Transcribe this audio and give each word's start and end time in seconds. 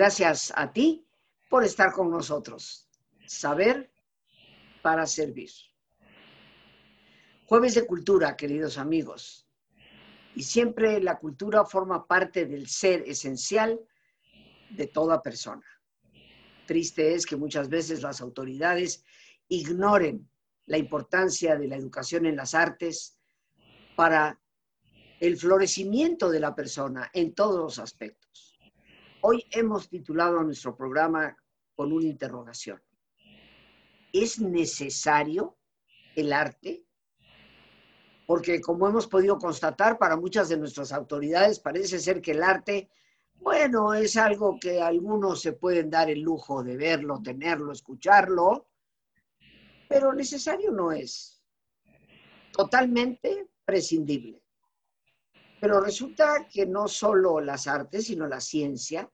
Gracias 0.00 0.50
a 0.56 0.72
ti 0.72 1.06
por 1.50 1.62
estar 1.62 1.92
con 1.92 2.10
nosotros. 2.10 2.88
Saber 3.26 3.92
para 4.80 5.04
servir. 5.04 5.50
Jueves 7.44 7.74
de 7.74 7.86
Cultura, 7.86 8.34
queridos 8.34 8.78
amigos. 8.78 9.46
Y 10.34 10.42
siempre 10.42 11.02
la 11.02 11.18
cultura 11.18 11.66
forma 11.66 12.06
parte 12.06 12.46
del 12.46 12.66
ser 12.66 13.04
esencial 13.06 13.78
de 14.70 14.86
toda 14.86 15.20
persona. 15.20 15.66
Triste 16.66 17.12
es 17.12 17.26
que 17.26 17.36
muchas 17.36 17.68
veces 17.68 18.00
las 18.00 18.22
autoridades 18.22 19.04
ignoren 19.48 20.30
la 20.64 20.78
importancia 20.78 21.56
de 21.56 21.68
la 21.68 21.76
educación 21.76 22.24
en 22.24 22.36
las 22.36 22.54
artes 22.54 23.18
para 23.96 24.40
el 25.20 25.36
florecimiento 25.36 26.30
de 26.30 26.40
la 26.40 26.54
persona 26.54 27.10
en 27.12 27.34
todos 27.34 27.58
los 27.58 27.78
aspectos. 27.78 28.49
Hoy 29.22 29.44
hemos 29.50 29.90
titulado 29.90 30.42
nuestro 30.42 30.74
programa 30.74 31.36
con 31.74 31.92
una 31.92 32.06
interrogación. 32.06 32.80
¿Es 34.12 34.40
necesario 34.40 35.58
el 36.16 36.32
arte? 36.32 36.86
Porque 38.26 38.62
como 38.62 38.88
hemos 38.88 39.06
podido 39.06 39.36
constatar, 39.38 39.98
para 39.98 40.16
muchas 40.16 40.48
de 40.48 40.56
nuestras 40.56 40.90
autoridades 40.92 41.60
parece 41.60 41.98
ser 41.98 42.22
que 42.22 42.30
el 42.30 42.42
arte, 42.42 42.88
bueno, 43.34 43.92
es 43.92 44.16
algo 44.16 44.58
que 44.58 44.80
algunos 44.80 45.42
se 45.42 45.52
pueden 45.52 45.90
dar 45.90 46.08
el 46.08 46.20
lujo 46.20 46.62
de 46.62 46.78
verlo, 46.78 47.20
tenerlo, 47.22 47.72
escucharlo, 47.72 48.68
pero 49.86 50.14
necesario 50.14 50.70
no 50.70 50.92
es. 50.92 51.42
Totalmente 52.52 53.48
prescindible. 53.66 54.42
Pero 55.60 55.80
resulta 55.80 56.48
que 56.50 56.64
no 56.64 56.88
solo 56.88 57.38
las 57.40 57.66
artes, 57.66 58.06
sino 58.06 58.26
la 58.26 58.40
ciencia 58.40 59.10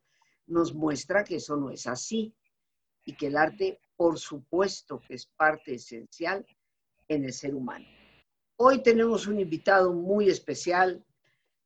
nos 0.46 0.74
muestra 0.74 1.24
que 1.24 1.36
eso 1.36 1.56
no 1.56 1.70
es 1.70 1.88
así 1.88 2.32
y 3.04 3.16
que 3.16 3.26
el 3.26 3.36
arte, 3.36 3.80
por 3.96 4.18
supuesto, 4.18 5.02
es 5.08 5.26
parte 5.26 5.74
esencial 5.74 6.46
en 7.08 7.24
el 7.24 7.32
ser 7.32 7.54
humano. 7.54 7.86
Hoy 8.56 8.80
tenemos 8.82 9.26
un 9.26 9.40
invitado 9.40 9.92
muy 9.92 10.28
especial 10.28 11.04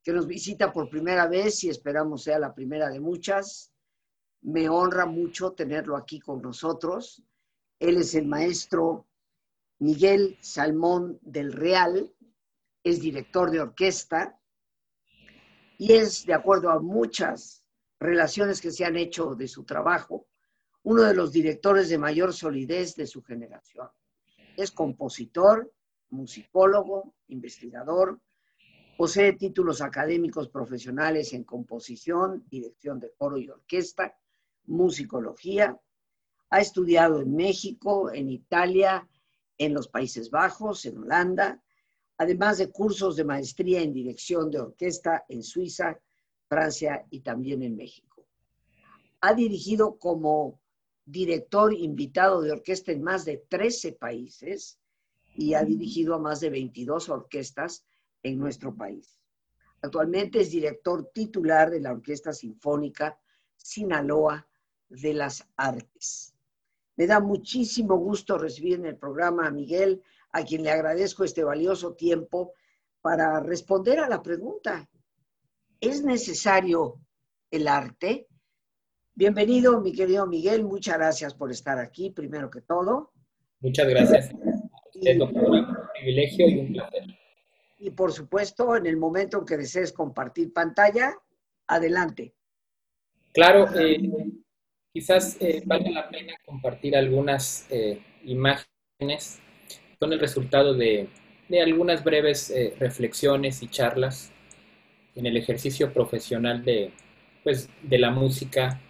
que 0.03 0.13
nos 0.13 0.27
visita 0.27 0.73
por 0.73 0.89
primera 0.89 1.27
vez 1.27 1.63
y 1.65 1.69
esperamos 1.69 2.23
sea 2.23 2.39
la 2.39 2.55
primera 2.55 2.89
de 2.89 3.01
muchas. 3.01 3.75
Me 4.41 4.71
honra 4.71 5.05
mucho 5.05 5.53
tenerlo 5.53 5.95
aquí 5.95 6.21
con 6.21 6.41
nosotros. 6.41 7.23
Él 7.79 7.99
es 7.99 8.15
el 8.15 8.27
maestro 8.27 9.07
Miguel 9.79 10.39
Salmón 10.41 11.19
del 11.21 11.53
Real, 11.53 12.15
es 12.83 13.01
director 13.01 13.51
de 13.51 13.61
orquesta 13.61 14.40
y 15.81 15.95
es, 15.95 16.27
de 16.27 16.35
acuerdo 16.35 16.69
a 16.69 16.79
muchas 16.79 17.65
relaciones 17.99 18.61
que 18.61 18.71
se 18.71 18.85
han 18.85 18.99
hecho 18.99 19.35
de 19.35 19.49
su 19.49 19.65
trabajo, 19.65 20.27
uno 20.83 21.05
de 21.05 21.15
los 21.15 21.33
directores 21.33 21.89
de 21.89 21.97
mayor 21.97 22.35
solidez 22.35 22.97
de 22.97 23.07
su 23.07 23.23
generación. 23.23 23.89
Es 24.59 24.73
compositor, 24.73 25.73
musicólogo, 26.11 27.15
investigador, 27.29 28.21
posee 28.99 29.33
títulos 29.33 29.81
académicos 29.81 30.51
profesionales 30.51 31.33
en 31.33 31.45
composición, 31.45 32.45
dirección 32.51 33.01
de 33.01 33.15
coro 33.17 33.39
y 33.39 33.49
orquesta, 33.49 34.15
musicología, 34.67 35.81
ha 36.51 36.61
estudiado 36.61 37.23
en 37.23 37.35
México, 37.35 38.13
en 38.13 38.29
Italia, 38.29 39.09
en 39.57 39.73
los 39.73 39.89
Países 39.89 40.29
Bajos, 40.29 40.85
en 40.85 40.99
Holanda, 40.99 41.63
además 42.21 42.59
de 42.59 42.71
cursos 42.71 43.17
de 43.17 43.25
maestría 43.25 43.81
en 43.81 43.95
dirección 43.95 44.51
de 44.51 44.61
orquesta 44.61 45.25
en 45.27 45.43
Suiza, 45.43 45.99
Francia 46.51 47.07
y 47.09 47.21
también 47.21 47.63
en 47.63 47.75
México. 47.75 48.27
Ha 49.23 49.33
dirigido 49.33 49.97
como 49.99 50.61
director 51.07 51.73
invitado 51.73 52.43
de 52.43 52.53
orquesta 52.53 52.93
en 52.93 53.03
más 53.03 53.25
de 53.25 53.39
13 53.49 53.93
países 53.93 54.79
y 55.35 55.55
ha 55.55 55.65
dirigido 55.65 56.15
a 56.15 56.19
más 56.19 56.41
de 56.41 56.51
22 56.51 57.09
orquestas 57.09 57.87
en 58.23 58.39
nuestro 58.39 58.75
país. 58.75 59.19
Actualmente 59.81 60.41
es 60.41 60.51
director 60.51 61.11
titular 61.15 61.71
de 61.71 61.81
la 61.81 61.93
Orquesta 61.93 62.35
Sinfónica 62.35 63.19
Sinaloa 63.57 64.47
de 64.91 65.15
las 65.15 65.49
Artes. 65.57 66.35
Me 66.97 67.07
da 67.07 67.19
muchísimo 67.19 67.97
gusto 67.97 68.37
recibir 68.37 68.75
en 68.75 68.85
el 68.85 68.99
programa 68.99 69.47
a 69.47 69.51
Miguel, 69.51 70.03
a 70.33 70.45
quien 70.45 70.63
le 70.63 70.71
agradezco 70.71 71.25
este 71.25 71.45
valioso 71.45 71.95
tiempo 71.95 72.55
para 73.01 73.41
responder 73.41 73.99
a 74.01 74.09
la 74.09 74.23
pregunta. 74.23 74.89
¿Es 75.81 76.03
necesario 76.05 77.01
el 77.51 77.69
arte? 77.69 78.27
Bienvenido, 79.15 79.81
mi 79.81 79.93
querido 79.93 80.27
Miguel. 80.27 80.65
Muchas 80.65 80.99
gracias 80.99 81.35
por 81.35 81.51
estar 81.51 81.79
aquí, 81.79 82.11
primero 82.11 82.51
que 82.51 82.61
todo. 82.61 83.13
Muchas 83.61 83.89
gracias. 83.89 84.31
Es 84.95 85.21
un 85.21 85.33
privilegio 85.95 86.49
y 86.49 86.59
un 86.59 86.73
placer. 86.73 87.05
Y 87.79 87.91
por 87.91 88.13
supuesto, 88.13 88.77
en 88.77 88.87
el 88.87 88.97
momento 88.97 89.39
en 89.39 89.45
que 89.47 89.57
desees 89.57 89.93
compartir 89.93 90.53
pantalla, 90.53 91.17
adelante. 91.67 92.35
Claro, 93.33 93.67
eh, 93.79 94.11
quizás 94.93 95.37
eh, 95.41 95.63
valga 95.65 95.91
la 95.91 96.09
pena 96.11 96.35
compartir 96.45 96.97
algunas 96.97 97.67
eh, 97.71 98.03
imágenes. 98.25 99.41
Son 100.01 100.13
el 100.13 100.19
resultado 100.19 100.75
de, 100.75 101.07
de 101.49 101.63
algunas 101.63 102.03
breves 102.03 102.53
reflexiones 102.79 103.63
y 103.63 103.69
charlas 103.69 104.33
en 105.15 105.27
el 105.27 105.37
ejercicio 105.37 105.93
profesional 105.93 106.65
de, 106.65 106.91
pues, 107.45 107.69
de 107.83 107.99
la 107.99 108.11
música, 108.11 108.81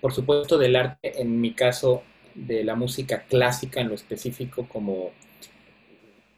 por 0.00 0.12
supuesto 0.12 0.58
del 0.58 0.76
arte, 0.76 1.20
en 1.22 1.40
mi 1.40 1.54
caso 1.54 2.02
de 2.34 2.64
la 2.64 2.74
música 2.74 3.22
clásica 3.22 3.80
en 3.80 3.88
lo 3.88 3.94
específico 3.94 4.66
como, 4.68 5.12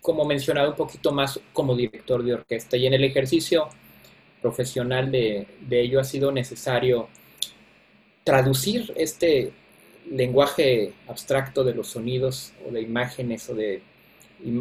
como 0.00 0.25
mencionado 0.25 0.71
un 0.71 0.77
poquito 0.77 1.12
más 1.12 1.41
como 1.53 1.75
director 1.75 2.22
de 2.22 2.34
orquesta. 2.34 2.77
Y 2.77 2.87
en 2.87 2.95
el 2.95 3.05
ejercicio 3.05 3.69
profesional 4.41 5.11
de, 5.11 5.47
ello 5.71 5.99
ha 5.99 6.05
sido 6.05 6.31
necesario 6.31 7.09
traducir 8.22 8.93
este 8.97 9.53
lenguaje 10.11 10.93
abstracto 11.09 11.65
de 11.65 11.75
los 11.75 11.89
sonidos 11.89 12.53
o 12.67 12.71
de 12.71 12.83
imágenes 12.83 13.49
o 13.50 13.55
de 13.55 13.83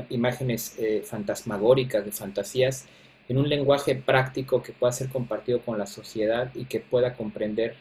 imágenes 0.10 0.78
eh, 0.80 1.04
fantasmagóricas, 1.04 2.06
de 2.06 2.12
fantasías, 2.12 2.88
en 3.28 3.38
un 3.38 3.50
lenguaje 3.50 3.96
práctico 3.96 4.62
que 4.62 4.72
pueda 4.72 4.94
ser 4.94 5.10
compartido 5.10 5.62
con 5.62 5.78
la 5.78 5.86
sociedad 5.86 6.52
y 6.56 6.66
que 6.66 6.80
pueda 6.80 7.14
comprender 7.14 7.76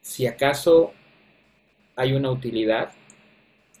si 0.00 0.26
acaso 0.26 0.92
hay 1.96 2.12
una 2.12 2.30
utilidad 2.30 2.92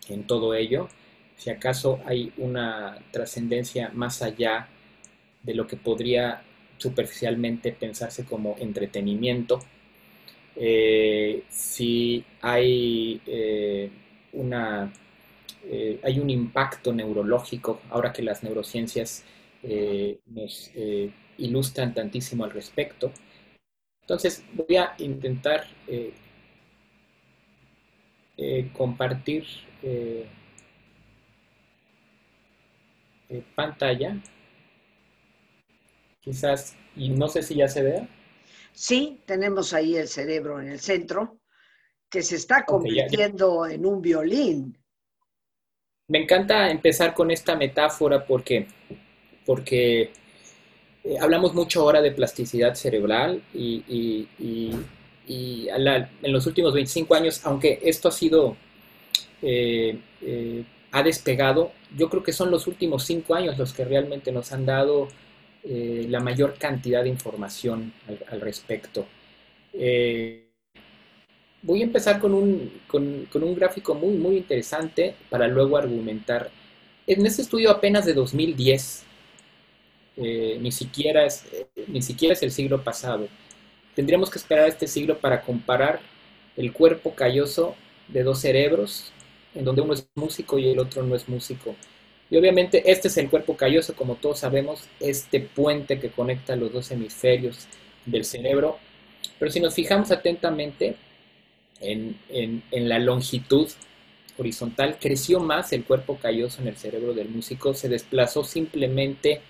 en 0.08 0.26
todo 0.26 0.54
ello, 0.54 0.88
si 1.36 1.50
acaso 1.50 2.00
hay 2.04 2.32
una 2.36 2.98
trascendencia 3.10 3.90
más 3.94 4.22
allá 4.22 4.68
de 5.42 5.54
lo 5.54 5.66
que 5.66 5.76
podría 5.76 6.42
superficialmente 6.78 7.72
pensarse 7.72 8.24
como 8.24 8.56
entretenimiento, 8.58 9.60
eh, 10.56 11.44
si 11.48 12.24
hay, 12.40 13.20
eh, 13.26 13.90
una, 14.32 14.92
eh, 15.64 16.00
hay 16.02 16.18
un 16.20 16.30
impacto 16.30 16.92
neurológico, 16.92 17.80
ahora 17.90 18.12
que 18.12 18.22
las 18.22 18.42
neurociencias 18.42 19.24
nos 20.26 20.72
ilustran 21.38 21.94
tantísimo 21.94 22.44
al 22.44 22.50
respecto. 22.50 23.12
Entonces 24.00 24.44
voy 24.54 24.76
a 24.76 24.94
intentar 24.98 25.66
compartir 28.72 29.44
pantalla. 33.54 34.20
Quizás, 36.20 36.76
y 36.96 37.10
no 37.10 37.28
sé 37.28 37.42
si 37.42 37.54
ya 37.54 37.68
se 37.68 37.82
vea. 37.82 38.08
Sí, 38.72 39.22
tenemos 39.26 39.72
ahí 39.72 39.96
el 39.96 40.08
cerebro 40.08 40.60
en 40.60 40.68
el 40.68 40.80
centro, 40.80 41.38
que 42.10 42.22
se 42.22 42.36
está 42.36 42.64
convirtiendo 42.64 43.66
en 43.66 43.86
un 43.86 44.00
violín. 44.00 44.78
Me 46.08 46.22
encanta 46.22 46.68
empezar 46.70 47.14
con 47.14 47.30
esta 47.30 47.56
metáfora 47.56 48.26
porque, 48.26 48.66
porque 49.46 50.12
hablamos 51.20 51.54
mucho 51.54 51.82
ahora 51.82 52.02
de 52.02 52.12
plasticidad 52.12 52.74
cerebral 52.74 53.42
y 53.54 54.68
y 55.26 55.68
en 55.68 56.32
los 56.32 56.46
últimos 56.46 56.74
25 56.74 57.14
años, 57.14 57.40
aunque 57.44 57.80
esto 57.82 58.08
ha 58.08 58.12
sido, 58.12 58.56
eh, 59.40 59.98
eh, 60.20 60.64
ha 60.90 61.02
despegado, 61.02 61.72
yo 61.96 62.08
creo 62.10 62.22
que 62.22 62.32
son 62.32 62.50
los 62.50 62.66
últimos 62.66 63.04
5 63.04 63.34
años 63.34 63.58
los 63.58 63.72
que 63.72 63.84
realmente 63.84 64.32
nos 64.32 64.52
han 64.52 64.66
dado 64.66 65.08
eh, 65.64 66.06
la 66.08 66.20
mayor 66.20 66.54
cantidad 66.58 67.02
de 67.02 67.08
información 67.08 67.92
al, 68.28 68.40
respecto. 68.40 69.06
voy 71.62 71.80
a 71.80 71.84
empezar 71.84 72.20
con 72.20 72.34
un, 72.34 72.80
con, 72.86 73.26
un 73.32 73.54
gráfico 73.54 73.94
muy, 73.94 74.16
muy 74.16 74.36
interesante 74.36 75.14
para 75.30 75.46
luego 75.48 75.76
argumentar. 75.76 76.50
En 77.06 77.24
este 77.26 77.42
estudio 77.42 77.70
apenas 77.70 78.04
de 78.06 78.14
2010, 78.14 79.04
ni, 80.16 80.72
siquiera 80.72 81.24
es, 81.24 81.44
ni 81.86 82.02
siquiera 82.02 82.34
es 82.34 82.42
el 82.42 82.50
siglo 82.52 82.82
pasado, 82.82 83.28
tendríamos 83.94 84.30
que 84.30 84.38
esperar 84.38 84.68
este 84.68 84.86
siglo 84.86 85.18
para 85.18 85.42
comparar 85.42 86.00
el 86.56 86.72
cuerpo 86.72 87.14
calloso 87.14 87.74
de 88.08 88.22
dos 88.22 88.40
cerebros, 88.40 89.12
en 89.54 89.64
donde 89.64 89.82
uno 89.82 89.94
es 89.94 90.06
músico 90.14 90.58
y 90.58 90.68
el 90.68 90.78
otro 90.78 91.02
no 91.02 91.14
es 91.14 91.28
músico. 91.28 91.74
Y 92.32 92.36
obviamente 92.38 92.90
este 92.90 93.08
es 93.08 93.18
el 93.18 93.28
cuerpo 93.28 93.58
calloso, 93.58 93.94
como 93.94 94.14
todos 94.14 94.38
sabemos, 94.38 94.88
este 95.00 95.38
puente 95.38 96.00
que 96.00 96.08
conecta 96.08 96.56
los 96.56 96.72
dos 96.72 96.90
hemisferios 96.90 97.66
del 98.06 98.24
cerebro. 98.24 98.78
Pero 99.38 99.52
si 99.52 99.60
nos 99.60 99.74
fijamos 99.74 100.10
atentamente 100.10 100.96
en, 101.78 102.16
en 102.30 102.88
la 102.88 102.98
longitud 102.98 103.68
horizontal, 104.38 104.96
creció 104.98 105.40
más 105.40 105.74
el 105.74 105.84
cuerpo 105.84 106.16
calloso 106.16 106.62
en 106.62 106.68
el 106.68 106.78
cerebro 106.78 107.12
del 107.12 107.28
músico, 107.28 107.74
se 107.74 107.90
desplazó 107.90 108.44
simplemente 108.44 109.42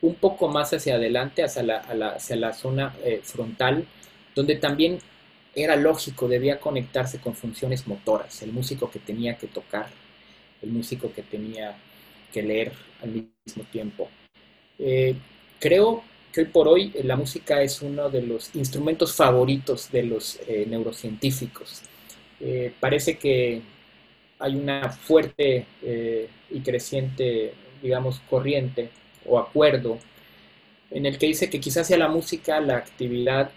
un 0.00 0.14
poco 0.14 0.46
más 0.46 0.72
hacia 0.72 0.94
adelante, 0.94 1.42
hacia 1.42 1.64
la, 1.64 1.78
hacia 2.14 2.36
la 2.36 2.52
zona 2.52 2.94
eh, 3.02 3.22
frontal, 3.24 3.86
donde 4.36 4.54
también 4.54 5.00
era 5.56 5.74
lógico, 5.74 6.28
debía 6.28 6.60
conectarse 6.60 7.18
con 7.18 7.34
funciones 7.34 7.88
motoras, 7.88 8.40
el 8.42 8.52
músico 8.52 8.88
que 8.88 9.00
tenía 9.00 9.36
que 9.36 9.48
tocar, 9.48 9.88
el 10.62 10.70
músico 10.70 11.12
que 11.12 11.22
tenía 11.22 11.76
que 12.32 12.42
leer 12.42 12.72
al 13.02 13.10
mismo 13.10 13.64
tiempo. 13.70 14.08
Eh, 14.78 15.14
creo 15.58 16.02
que 16.32 16.42
hoy 16.42 16.46
por 16.46 16.68
hoy 16.68 16.92
eh, 16.94 17.02
la 17.04 17.16
música 17.16 17.62
es 17.62 17.82
uno 17.82 18.08
de 18.08 18.22
los 18.22 18.54
instrumentos 18.54 19.14
favoritos 19.14 19.90
de 19.90 20.02
los 20.04 20.38
neurocientíficos. 20.66 21.82
parece 22.80 23.18
que 23.18 23.60
hay 24.38 24.56
una 24.56 24.88
fuerte 24.88 25.66
y 26.50 26.60
creciente, 26.60 27.52
digamos, 27.82 28.20
corriente 28.30 28.88
o 29.26 29.38
acuerdo 29.38 29.98
en 30.90 31.06
el 31.06 31.18
que 31.18 31.26
dice 31.26 31.48
que 31.50 31.60
quizás 31.60 31.86
sea 31.86 31.98
la 31.98 32.08
música 32.08 32.60
la 32.60 32.76
actividad 32.76 33.50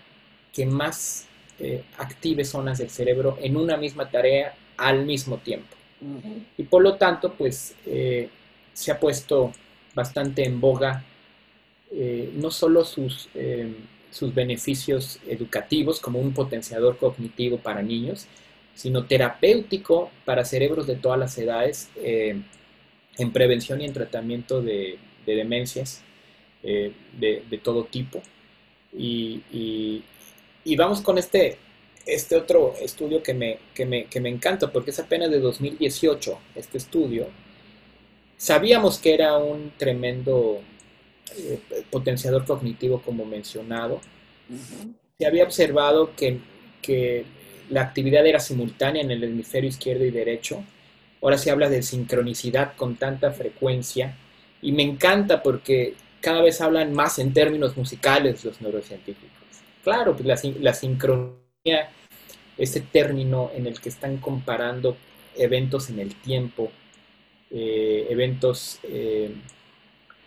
que 0.54 0.66
más 0.66 1.28
eh, 1.60 1.84
active 1.98 2.46
zonas 2.46 2.78
del 2.78 2.90
cerebro 2.90 3.38
en 3.42 3.58
una 3.58 3.78
misma 3.78 4.10
tarea 4.10 4.56
al 4.78 5.06
mismo 5.06 5.38
tiempo. 5.38 5.76
Y 6.58 6.64
por 6.64 6.84
lo 6.84 6.96
tanto, 6.96 7.34
pues 7.34 7.76
eh, 7.86 8.28
se 8.74 8.92
ha 8.92 9.00
puesto 9.00 9.52
bastante 9.96 10.44
en 10.46 10.60
boga 10.60 11.04
eh, 11.92 12.32
no 12.36 12.50
solo 12.50 12.84
sus, 12.86 13.30
sus 14.10 14.34
beneficios 14.34 15.20
educativos 15.28 16.00
como 16.00 16.20
un 16.20 16.34
potenciador 16.34 16.98
cognitivo 16.98 17.58
para 17.58 17.84
niños, 17.84 18.26
sino 18.74 19.06
terapéutico 19.06 20.10
para 20.26 20.44
cerebros 20.44 20.88
de 20.88 20.96
todas 20.96 21.20
las 21.20 21.38
edades 21.38 21.90
en 21.96 23.32
prevención 23.32 23.82
y 23.82 23.86
en 23.86 23.94
tratamiento 23.94 24.64
de, 24.64 24.98
de 25.26 25.36
demencias 25.36 26.02
eh, 26.64 26.94
de, 27.20 27.60
todo 27.62 27.86
tipo. 27.86 28.22
Y, 28.98 30.02
vamos 30.78 31.02
con 31.02 31.18
este, 31.18 31.58
este 32.06 32.36
otro 32.36 32.74
estudio 32.82 33.22
que 33.22 33.34
me, 33.34 33.60
que, 33.74 33.86
me, 33.86 34.30
encanta, 34.30 34.72
porque 34.72 34.92
es 34.92 35.00
apenas 35.00 35.30
de 35.30 35.40
2018, 35.40 36.40
este 36.56 36.78
estudio. 36.78 37.28
Sabíamos 38.44 38.98
que 38.98 39.14
era 39.14 39.38
un 39.38 39.72
tremendo 39.78 40.60
eh, 41.38 41.62
potenciador 41.90 42.44
cognitivo, 42.44 43.02
como 43.02 43.24
mencionado. 43.24 44.02
Se 45.18 45.26
había 45.26 45.46
observado 45.46 46.14
que, 46.14 46.40
que 46.82 47.24
la 47.70 47.84
actividad 47.84 48.28
era 48.28 48.42
simultánea 48.42 49.02
en 49.02 49.12
el 49.12 49.24
hemisferio 49.24 49.70
izquierdo 49.70 50.04
y 50.04 50.12
derecho. 50.12 50.62
Ahora 51.22 51.38
se 51.38 51.52
habla 51.52 51.70
de 51.70 51.84
sincronicidad 51.84 52.76
con 52.76 52.98
tanta 52.98 53.32
frecuencia 53.32 54.18
y 54.62 54.74
me 54.74 54.84
encanta 54.84 55.42
porque 55.42 55.94
cada 56.20 56.42
vez 56.42 56.60
hablan 56.60 56.94
más 56.94 57.20
en 57.20 57.32
términos 57.32 57.78
musicales 57.78 58.44
los 58.44 58.60
neurocientíficos. 58.60 59.32
Claro, 59.86 60.18
pues 60.18 60.26
la, 60.60 60.74
sincronía, 60.74 61.92
ese 62.58 62.82
término 62.82 63.52
en 63.56 63.68
el 63.68 63.80
que 63.80 63.88
están 63.88 64.18
comparando 64.18 64.98
eventos 65.34 65.90
en 65.90 66.00
el 66.00 66.14
tiempo, 66.16 66.74
eh, 67.56 68.08
eventos 68.10 68.80
eh, 68.82 69.32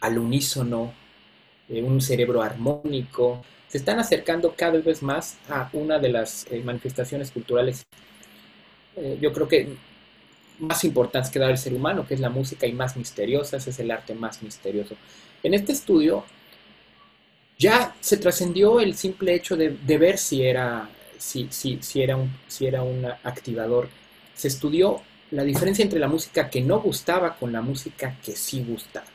al 0.01 0.17
unísono, 0.17 0.93
eh, 1.69 1.83
un 1.83 2.01
cerebro 2.01 2.41
armónico, 2.41 3.45
se 3.67 3.79
están 3.79 3.99
acercando 3.99 4.55
cada 4.57 4.79
vez 4.79 5.03
más 5.03 5.37
a 5.49 5.69
una 5.73 5.99
de 5.99 6.11
las 6.11 6.47
manifestaciones 6.65 7.33
culturales. 7.33 7.85
yo 9.21 9.33
creo 9.33 9.49
que 9.49 9.69
más 10.61 10.85
importantes 10.85 11.31
que 11.33 11.41
da 11.41 11.51
el 11.51 11.59
ser 11.59 11.75
humano, 11.75 12.07
que 12.07 12.15
es 12.15 12.21
la 12.21 12.31
música, 12.31 12.67
y 12.67 12.73
más 12.73 12.97
misteriosas, 12.97 13.67
es 13.67 13.79
el 13.81 13.91
arte 13.91 14.15
más 14.15 14.43
misterioso. 14.43 14.95
En 15.43 15.53
este 15.53 15.73
estudio 15.73 16.25
ya 17.59 17.95
se 18.01 18.19
trascendió 18.19 18.79
el 18.79 18.95
simple 18.95 19.35
hecho 19.35 19.57
de, 19.57 19.99
ver 19.99 20.19
si 20.19 20.43
era, 20.43 20.89
si, 21.19 21.49
si, 21.51 21.83
si, 21.83 22.03
era 22.03 22.17
un, 22.17 22.31
si 22.47 22.67
era 22.67 22.83
un 22.85 23.05
activador. 23.25 23.89
Se 24.35 24.47
estudió 24.47 25.03
la 25.31 25.45
diferencia 25.45 25.83
entre 25.83 25.99
la 25.99 26.09
música 26.09 26.51
que 26.51 26.61
no 26.61 26.81
gustaba 26.81 27.37
con 27.37 27.53
la 27.53 27.61
música 27.61 28.17
que 28.25 28.33
sí 28.33 28.65
gustaba. 28.67 29.07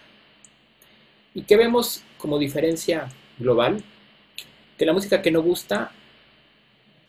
¿Y 1.34 1.44
qué 1.44 1.56
vemos 1.56 2.04
como 2.18 2.38
diferencia 2.38 3.08
global? 3.38 3.84
Que 4.78 4.86
la 4.86 4.94
música 4.94 5.22
que 5.22 5.32
no 5.32 5.42
gusta 5.42 5.92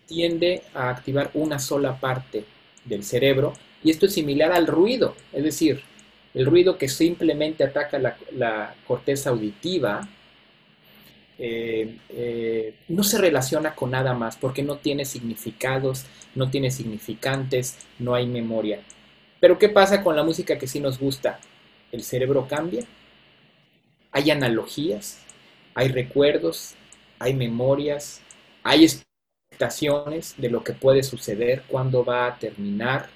tiende 0.06 0.62
a 0.74 0.90
activar 0.90 1.30
una 1.34 1.58
sola 1.58 1.98
parte 1.98 2.44
del 2.84 3.04
cerebro 3.04 3.54
y 3.84 3.90
esto 3.90 4.06
es 4.06 4.14
similar 4.14 4.52
al 4.52 4.66
ruido, 4.66 5.16
es 5.32 5.42
decir, 5.42 5.82
el 6.34 6.46
ruido 6.46 6.78
que 6.78 6.88
simplemente 6.88 7.64
ataca 7.64 7.98
la, 7.98 8.74
corteza 8.86 9.30
auditiva 9.30 10.08
eh, 11.38 11.98
eh, 12.10 12.74
no 12.88 13.02
se 13.02 13.18
relaciona 13.18 13.74
con 13.74 13.90
nada 13.90 14.14
más 14.14 14.36
porque 14.36 14.62
no 14.62 14.76
tiene 14.76 15.04
significados, 15.04 16.04
no 16.34 16.50
tiene 16.50 16.70
significantes, 16.70 17.78
no 17.98 18.14
hay 18.14 18.26
memoria. 18.26 18.80
Pero 19.40 19.58
¿qué 19.58 19.68
pasa 19.68 20.02
con 20.02 20.14
la 20.16 20.22
música 20.22 20.58
que 20.58 20.66
sí 20.66 20.80
nos 20.80 20.98
gusta? 20.98 21.40
El 21.90 22.02
cerebro 22.02 22.46
cambia, 22.48 22.84
hay 24.12 24.30
analogías, 24.30 25.18
hay 25.74 25.88
recuerdos, 25.88 26.74
hay 27.18 27.34
memorias, 27.34 28.20
hay 28.62 28.84
expectaciones 28.84 30.34
de 30.36 30.50
lo 30.50 30.62
que 30.62 30.72
puede 30.72 31.02
suceder, 31.02 31.62
cuándo 31.66 32.04
va 32.04 32.26
a 32.26 32.38
terminar, 32.38 33.08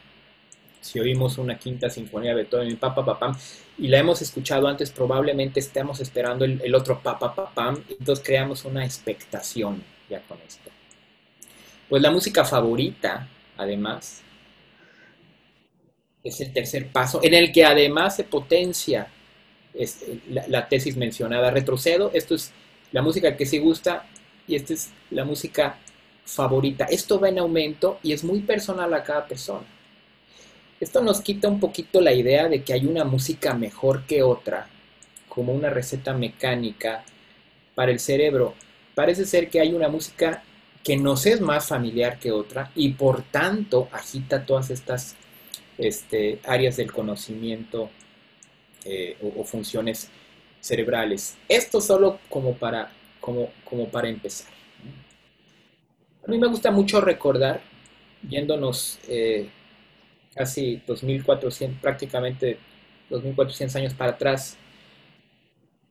si 0.80 1.00
oímos 1.00 1.38
una 1.38 1.58
quinta 1.58 1.90
sinfonía 1.90 2.30
de 2.30 2.42
Beethoven, 2.42 2.76
papá, 2.76 3.04
papam, 3.04 3.36
y 3.78 3.88
la 3.88 3.98
hemos 3.98 4.22
escuchado 4.22 4.68
antes, 4.68 4.90
probablemente 4.90 5.60
estemos 5.60 6.00
esperando 6.00 6.44
el, 6.44 6.74
otro 6.74 7.02
papá, 7.02 7.34
papam, 7.34 7.82
entonces 7.88 8.24
creamos 8.24 8.64
una 8.64 8.84
expectación 8.84 9.82
ya 10.08 10.20
con 10.22 10.38
esto. 10.46 10.70
Pues 11.88 12.02
la 12.02 12.10
música 12.10 12.44
favorita, 12.44 13.28
además, 13.56 14.22
es 16.24 16.40
el 16.40 16.52
tercer 16.52 16.88
paso, 16.88 17.20
en 17.22 17.34
el 17.34 17.52
que 17.52 17.64
además 17.64 18.16
se 18.16 18.24
potencia 18.24 19.08
la, 20.30 20.48
la, 20.48 20.68
tesis 20.68 20.96
mencionada. 20.96 21.50
Retrocedo, 21.50 22.10
esto 22.14 22.34
es 22.34 22.52
la 22.92 23.02
música 23.02 23.36
que 23.36 23.46
sí 23.46 23.58
gusta 23.58 24.06
y 24.48 24.56
esta 24.56 24.72
es 24.72 24.90
la 25.10 25.24
música 25.24 25.78
favorita. 26.24 26.86
Esto 26.86 27.20
va 27.20 27.28
en 27.28 27.38
aumento 27.38 28.00
y 28.02 28.12
es 28.12 28.24
muy 28.24 28.40
personal 28.40 28.92
a 28.94 29.04
cada 29.04 29.26
persona. 29.26 29.66
Esto 30.78 31.02
nos 31.02 31.22
quita 31.22 31.48
un 31.48 31.58
poquito 31.58 32.00
la 32.00 32.12
idea 32.12 32.48
de 32.48 32.62
que 32.62 32.74
hay 32.74 32.84
una 32.84 33.04
música 33.04 33.54
mejor 33.54 34.04
que 34.04 34.22
otra, 34.22 34.68
como 35.28 35.54
una 35.54 35.70
receta 35.70 36.12
mecánica 36.12 37.02
para 37.74 37.92
el 37.92 37.98
cerebro. 37.98 38.54
Parece 38.94 39.24
ser 39.24 39.48
que 39.48 39.60
hay 39.60 39.72
una 39.72 39.88
música 39.88 40.42
que 40.84 40.96
nos 40.96 41.24
es 41.26 41.40
más 41.40 41.66
familiar 41.66 42.18
que 42.18 42.30
otra 42.30 42.70
y 42.74 42.90
por 42.90 43.22
tanto 43.22 43.88
agita 43.90 44.44
todas 44.44 44.70
estas 44.70 45.16
este, 45.78 46.40
áreas 46.44 46.76
del 46.76 46.92
conocimiento 46.92 47.90
eh, 48.84 49.16
o, 49.36 49.44
funciones 49.44 50.10
cerebrales. 50.60 51.36
Esto 51.48 51.80
solo 51.80 52.20
como 52.28 52.54
para, 52.54 52.92
como, 53.20 53.50
como 53.64 53.88
para 53.88 54.08
empezar. 54.08 54.52
A 56.26 56.30
mí 56.30 56.38
me 56.38 56.48
gusta 56.48 56.70
mucho 56.70 57.00
recordar, 57.00 57.62
yéndonos 58.28 58.98
eh, 59.08 59.48
casi 60.36 60.82
2400, 60.86 61.80
prácticamente 61.80 62.58
2400 63.10 63.76
años 63.76 63.94
para 63.94 64.12
atrás, 64.12 64.56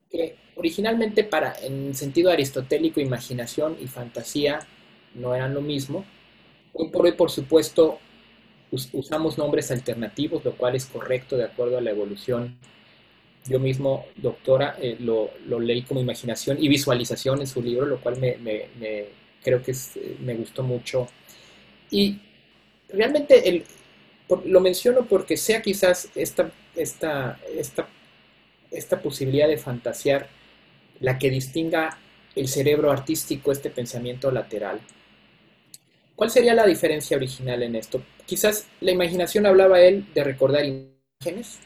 que 0.10 0.36
originalmente 0.56 1.24
para, 1.24 1.56
en 1.62 1.96
sentido 1.96 2.32
aristotélico, 2.32 3.00
imaginación 3.00 3.75
y 3.82 3.88
fantasía 3.88 4.60
no 5.16 5.34
eran 5.34 5.54
lo 5.54 5.62
mismo. 5.62 6.06
Hoy 6.74 6.90
por 6.90 7.06
hoy, 7.06 7.14
por 7.14 7.32
supuesto, 7.32 8.00
usamos 8.94 9.38
nombres 9.38 9.72
alternativos, 9.72 10.44
lo 10.44 10.56
cual 10.56 10.75
es 10.75 10.86
correcto 10.86 11.38
de 11.38 11.46
acuerdo 11.46 11.78
a 11.78 11.82
la 11.82 11.92
evolución. 11.92 12.58
Yo 13.48 13.60
mismo, 13.60 14.06
doctora, 14.16 14.75
eh, 14.82 14.98
lo, 15.00 15.32
leí 15.60 15.84
como 15.84 16.00
imaginación 16.00 16.58
y 16.62 16.68
visualización 16.68 17.42
en 17.42 17.48
su 17.48 17.62
libro, 17.62 17.86
lo 17.86 18.00
cual 18.00 18.18
me, 18.20 18.38
creo 19.44 19.62
que 19.62 19.74
me 20.20 20.36
gustó 20.36 20.64
mucho. 20.64 21.08
Y 21.92 22.20
realmente 22.90 23.48
el, 23.48 23.64
lo 24.46 24.60
menciono 24.60 25.05
porque 25.05 25.38
sea 25.38 25.62
quizás 25.62 26.10
esta, 26.15 26.51
esta, 26.75 27.39
esta, 27.55 27.88
esta 28.72 29.01
posibilidad 29.01 29.48
de 29.48 29.58
fantasear 29.58 30.27
la 31.00 31.20
que 31.20 31.29
distinga 31.29 31.98
el 32.36 32.48
cerebro 32.48 32.91
artístico, 32.91 33.51
este 33.51 33.70
pensamiento 33.70 34.32
lateral. 34.32 34.82
¿Cuál 36.15 36.29
sería 36.29 36.53
la 36.53 36.65
diferencia 36.65 37.17
original 37.17 37.62
en 37.63 37.75
esto? 37.75 38.01
Quizás 38.25 38.67
la 38.82 38.91
imaginación 38.91 39.46
hablaba 39.46 39.82
él 39.82 40.05
de 40.13 40.24
recordar 40.24 40.65
imágenes, 40.65 41.60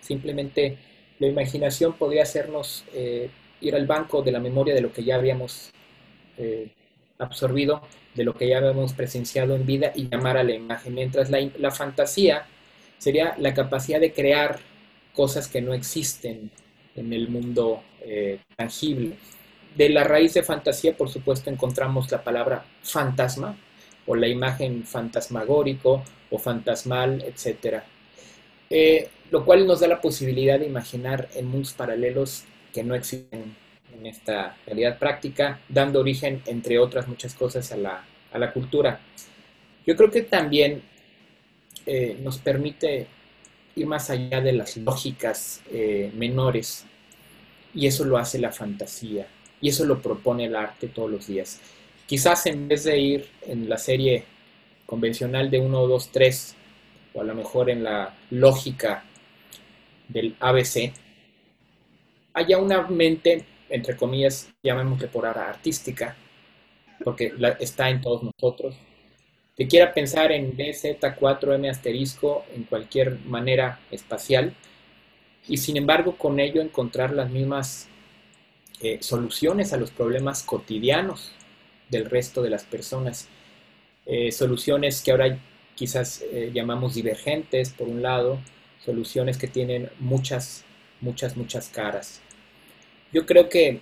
simplemente 0.00 0.78
la 1.18 1.26
imaginación 1.26 1.94
podría 1.94 2.22
hacernos 2.22 2.84
eh, 2.92 3.30
ir 3.60 3.74
al 3.74 3.86
banco 3.86 4.22
de 4.22 4.32
la 4.32 4.40
memoria 4.40 4.74
de 4.74 4.82
lo 4.82 4.92
que 4.92 5.04
ya 5.04 5.16
habíamos 5.16 5.70
eh, 6.36 6.72
absorbido, 7.18 7.82
de 8.14 8.24
lo 8.24 8.34
que 8.34 8.48
ya 8.48 8.58
habíamos 8.58 8.92
presenciado 8.92 9.56
en 9.56 9.66
vida 9.66 9.92
y 9.94 10.08
llamar 10.08 10.36
a 10.36 10.44
la 10.44 10.54
imagen, 10.54 10.94
mientras 10.94 11.30
la, 11.30 11.70
fantasía 11.70 12.46
sería 12.98 13.34
la 13.38 13.54
capacidad 13.54 14.00
de 14.00 14.12
crear 14.12 14.58
cosas 15.12 15.48
que 15.48 15.60
no 15.60 15.74
existen 15.74 16.50
en 16.94 17.12
el 17.12 17.28
mundo 17.28 17.82
eh, 18.00 18.38
tangible. 18.56 19.16
De 19.76 19.88
la 19.88 20.04
raíz 20.04 20.34
de 20.34 20.42
fantasía, 20.42 20.96
por 20.96 21.08
supuesto, 21.08 21.50
encontramos 21.50 22.10
la 22.10 22.22
palabra 22.22 22.64
fantasma 22.82 23.56
o 24.06 24.14
la 24.14 24.28
imagen 24.28 24.84
fantasmagórico 24.84 26.04
o 26.30 26.38
fantasmal, 26.38 27.22
etc. 27.22 27.82
Eh, 28.70 29.08
lo 29.30 29.44
cual 29.44 29.66
nos 29.66 29.80
da 29.80 29.88
la 29.88 30.00
posibilidad 30.00 30.60
de 30.60 30.66
imaginar 30.66 31.28
en 31.34 31.46
mundos 31.46 31.72
paralelos 31.72 32.44
que 32.72 32.84
no 32.84 32.94
existen 32.94 33.56
en 34.04 34.10
esta 34.10 34.54
realidad 34.66 34.98
práctica, 34.98 35.60
dando 35.66 36.00
origen, 36.00 36.42
entre 36.44 36.78
otras 36.78 37.08
muchas 37.08 37.34
cosas, 37.34 37.72
a 37.72 37.76
la, 38.38 38.52
cultura. 38.52 39.00
Yo 39.86 39.96
creo 39.96 40.10
que 40.10 40.22
también 40.22 40.82
eh, 41.86 42.18
nos 42.22 42.38
permite 42.38 43.06
ir 43.76 43.86
más 43.86 44.10
allá 44.10 44.40
de 44.42 44.52
las 44.52 44.76
lógicas 44.76 45.62
eh, 45.72 46.10
menores 46.14 46.84
y 47.74 47.86
eso 47.86 48.04
lo 48.04 48.18
hace 48.18 48.38
la 48.38 48.52
fantasía 48.52 49.26
y 49.60 49.70
eso 49.70 49.84
lo 49.84 50.02
propone 50.02 50.44
el 50.44 50.56
arte 50.56 50.88
todos 50.88 51.10
los 51.10 51.26
días. 51.26 51.60
Quizás 52.06 52.44
en 52.46 52.68
vez 52.68 52.84
de 52.84 52.98
ir 52.98 53.28
en 53.46 53.68
la 53.68 53.78
serie 53.78 54.24
convencional 54.84 55.50
de 55.50 55.60
1, 55.60 55.86
2, 55.86 56.08
3 56.12 56.54
o 57.14 57.20
a 57.22 57.24
lo 57.24 57.34
mejor 57.34 57.70
en 57.70 57.84
la 57.84 58.14
lógica 58.30 59.04
del 60.08 60.36
ABC, 60.40 60.92
haya 62.34 62.58
una 62.58 62.82
mente 62.88 63.53
entre 63.68 63.96
comillas, 63.96 64.52
llamémosle 64.62 65.08
por 65.08 65.26
ahora 65.26 65.48
artística, 65.48 66.16
porque 67.02 67.32
está 67.60 67.90
en 67.90 68.00
todos 68.00 68.22
nosotros, 68.22 68.76
que 69.56 69.68
quiera 69.68 69.94
pensar 69.94 70.32
en 70.32 70.56
BZ4M 70.56 71.70
asterisco 71.70 72.44
en 72.54 72.64
cualquier 72.64 73.18
manera 73.20 73.80
espacial 73.90 74.54
y 75.46 75.58
sin 75.58 75.76
embargo 75.76 76.16
con 76.16 76.40
ello 76.40 76.60
encontrar 76.60 77.12
las 77.12 77.30
mismas 77.30 77.88
eh, 78.80 78.98
soluciones 79.00 79.72
a 79.72 79.76
los 79.76 79.90
problemas 79.90 80.42
cotidianos 80.42 81.32
del 81.88 82.06
resto 82.06 82.42
de 82.42 82.50
las 82.50 82.64
personas. 82.64 83.28
Eh, 84.06 84.32
soluciones 84.32 85.02
que 85.02 85.12
ahora 85.12 85.38
quizás 85.74 86.22
eh, 86.32 86.50
llamamos 86.52 86.94
divergentes 86.94 87.70
por 87.70 87.88
un 87.88 88.02
lado, 88.02 88.40
soluciones 88.84 89.38
que 89.38 89.46
tienen 89.46 89.90
muchas, 89.98 90.64
muchas, 91.00 91.36
muchas 91.36 91.68
caras. 91.68 92.20
Yo 93.14 93.24
creo 93.26 93.48
que 93.48 93.80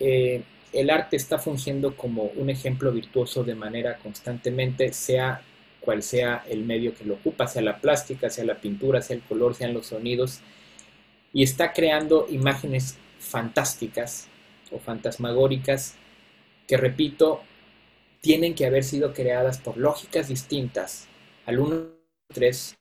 eh, 0.00 0.42
el 0.72 0.88
arte 0.88 1.16
está 1.16 1.38
fungiendo 1.38 1.98
como 1.98 2.24
un 2.34 2.48
ejemplo 2.48 2.90
virtuoso 2.90 3.44
de 3.44 3.54
manera 3.54 3.98
constantemente, 3.98 4.90
sea 4.94 5.42
cual 5.80 6.02
sea 6.02 6.42
el 6.48 6.64
medio 6.64 6.94
que 6.94 7.04
lo 7.04 7.14
ocupa, 7.14 7.46
sea 7.46 7.60
la 7.60 7.78
plástica, 7.78 8.30
sea 8.30 8.44
la 8.46 8.54
pintura, 8.54 9.02
sea 9.02 9.16
el 9.16 9.22
color, 9.22 9.54
sean 9.54 9.74
los 9.74 9.88
sonidos, 9.88 10.40
y 11.34 11.42
está 11.42 11.74
creando 11.74 12.26
imágenes 12.30 12.96
fantásticas 13.18 14.28
o 14.72 14.78
fantasmagóricas 14.78 15.96
que, 16.66 16.78
repito, 16.78 17.42
tienen 18.22 18.54
que 18.54 18.64
haber 18.64 18.82
sido 18.82 19.12
creadas 19.12 19.58
por 19.58 19.76
lógicas 19.76 20.28
distintas 20.28 21.06
al 21.44 21.58
1, 21.58 21.84
3 22.32 22.78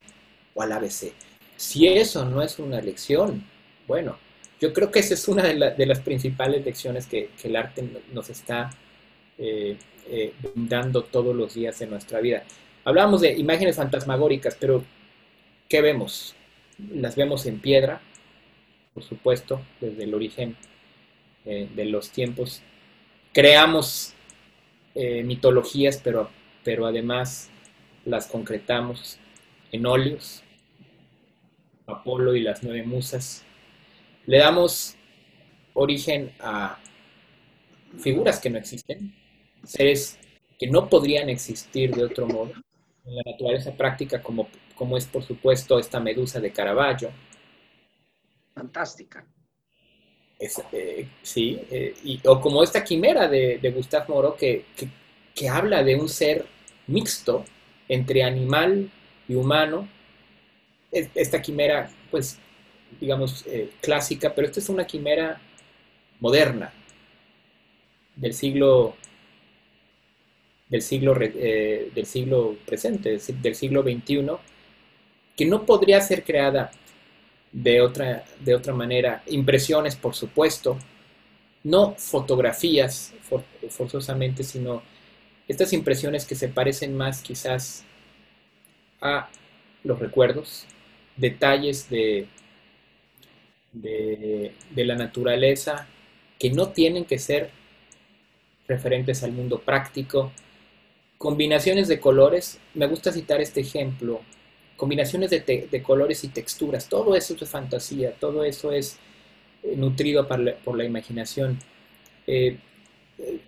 o 0.54 0.62
al 0.62 0.72
ABC. 0.72 1.12
Si 1.58 1.90
eso 1.90 2.24
no 2.24 2.42
es 2.42 2.58
una 2.58 2.80
lección, 2.80 3.44
bueno, 3.86 4.18
yo 4.64 4.72
creo 4.72 4.92
que 4.92 5.00
esa 5.00 5.14
es 5.14 5.28
una 5.28 5.44
de, 5.44 5.86
las 5.86 6.00
principales 6.00 6.64
lecciones 6.64 7.06
que, 7.06 7.30
el 7.44 7.58
arte 7.58 7.84
nos 8.14 8.30
está 8.30 8.70
eh, 9.38 9.76
eh, 10.08 10.34
dando 10.56 11.04
todos 11.04 11.36
los 11.36 11.56
días 11.56 11.82
en 11.82 11.90
nuestra 11.90 12.22
vida. 12.22 12.44
Hablábamos 12.86 13.20
de 13.20 13.34
imágenes 13.34 13.76
fantasmagóricas, 13.76 14.56
pero 14.58 14.86
¿qué 15.68 15.82
vemos? 15.82 16.34
Las 16.94 17.18
vemos 17.18 17.46
en 17.46 17.60
piedra, 17.60 18.00
por 18.94 19.04
supuesto, 19.04 19.60
desde 19.82 20.06
el 20.06 20.14
origen 20.14 20.56
eh, 21.44 21.68
de 21.76 21.84
los 21.84 22.12
tiempos. 22.12 22.62
Creamos 23.34 24.14
mitologías, 24.96 26.00
pero, 26.02 26.30
pero 26.64 26.86
además 26.86 27.50
las 28.06 28.28
concretamos 28.28 29.18
en 29.74 29.88
óleos. 29.88 30.42
Apolo 31.86 32.34
y 32.36 32.42
las 32.42 32.64
nueve 32.64 32.84
musas 32.84 33.44
le 34.26 34.38
damos 34.38 34.96
origen 35.74 36.32
a 36.40 36.80
figuras 38.00 38.40
que 38.40 38.50
no 38.50 38.58
existen, 38.58 39.14
seres 39.64 40.18
que 40.58 40.68
no 40.68 40.90
podrían 40.90 41.30
existir 41.30 41.94
de 41.94 42.04
otro 42.04 42.28
modo 42.28 42.54
en 43.06 43.16
la 43.16 43.22
naturaleza 43.26 43.76
práctica, 43.76 44.22
como, 44.22 44.48
como 44.76 44.98
es 44.98 45.06
por 45.06 45.24
supuesto 45.24 45.78
esta 45.80 46.00
medusa 46.00 46.40
de 46.40 46.52
Caravaggio. 46.52 47.12
Fantástica. 48.54 49.26
Eh, 50.72 51.08
sí, 51.22 51.60
eh, 51.72 51.94
y, 52.04 52.20
o 52.28 52.40
como 52.42 52.64
esta 52.64 52.84
quimera 52.84 53.28
de, 53.28 53.60
de 53.60 53.72
Gustave 53.72 54.06
Moreau 54.10 54.36
que, 54.36 54.66
que 55.34 55.50
habla 55.50 55.84
de 55.84 55.96
un 55.96 56.10
ser 56.10 56.46
mixto 56.88 57.46
entre 57.88 58.24
animal 58.24 58.90
y 59.28 59.36
humano. 59.36 59.88
Esta 60.92 61.42
quimera, 61.42 61.90
pues 62.12 62.38
digamos, 63.00 63.46
eh, 63.48 63.72
clásica, 63.82 64.34
pero 64.34 64.48
esta 64.48 64.60
es 64.60 64.70
una 64.70 64.86
quimera 64.86 65.40
moderna 66.20 66.72
del 68.16 68.34
siglo 68.34 68.96
del 70.74 70.82
siglo, 70.82 71.16
eh, 71.22 71.92
del 71.94 72.06
siglo 72.08 72.58
presente, 72.66 73.20
del 73.42 73.56
siglo 73.56 73.84
XXI, 73.84 74.26
que 75.36 75.46
no 75.46 75.68
podría 75.68 76.02
ser 76.02 76.24
creada 76.24 76.72
de 77.52 77.80
otra, 77.80 78.26
de 78.40 78.56
otra 78.56 78.74
manera. 78.74 79.22
Impresiones, 79.28 79.96
por 79.96 80.16
supuesto, 80.16 80.80
no 81.64 81.94
fotografías 81.96 83.14
forzosamente, 83.70 84.44
sino 84.44 84.82
estas 85.48 85.74
impresiones 85.74 86.26
que 86.26 86.34
se 86.34 86.48
parecen 86.48 86.98
más 86.98 87.22
quizás 87.22 87.86
a 89.00 89.30
los 89.84 90.00
recuerdos, 90.00 90.66
detalles 91.18 91.88
de, 91.88 92.28
de, 93.74 94.54
la 94.76 94.96
naturaleza 94.96 95.88
que 96.40 96.52
no 96.52 96.70
tienen 96.70 97.06
que 97.06 97.20
ser 97.20 97.50
referentes 98.68 99.24
al 99.24 99.32
mundo 99.32 99.60
práctico. 99.60 100.32
Combinaciones 101.18 101.88
de 101.88 102.00
colores, 102.00 102.60
me 102.74 102.88
gusta 102.88 103.12
citar 103.12 103.42
este 103.42 103.62
ejemplo, 103.62 104.22
combinaciones 104.78 105.30
de, 105.30 105.84
colores 105.84 106.24
y 106.24 106.30
texturas, 106.30 106.88
todo 106.90 107.16
eso 107.16 107.36
es 107.40 107.50
fantasía, 107.50 108.14
todo 108.14 108.44
eso 108.44 108.72
es 108.72 108.98
eh, 109.64 109.76
nutrido 109.76 110.28
por 110.28 110.76
la, 110.76 110.84
imaginación. 110.84 111.60
Eh, 112.28 112.58
eh, 113.18 113.40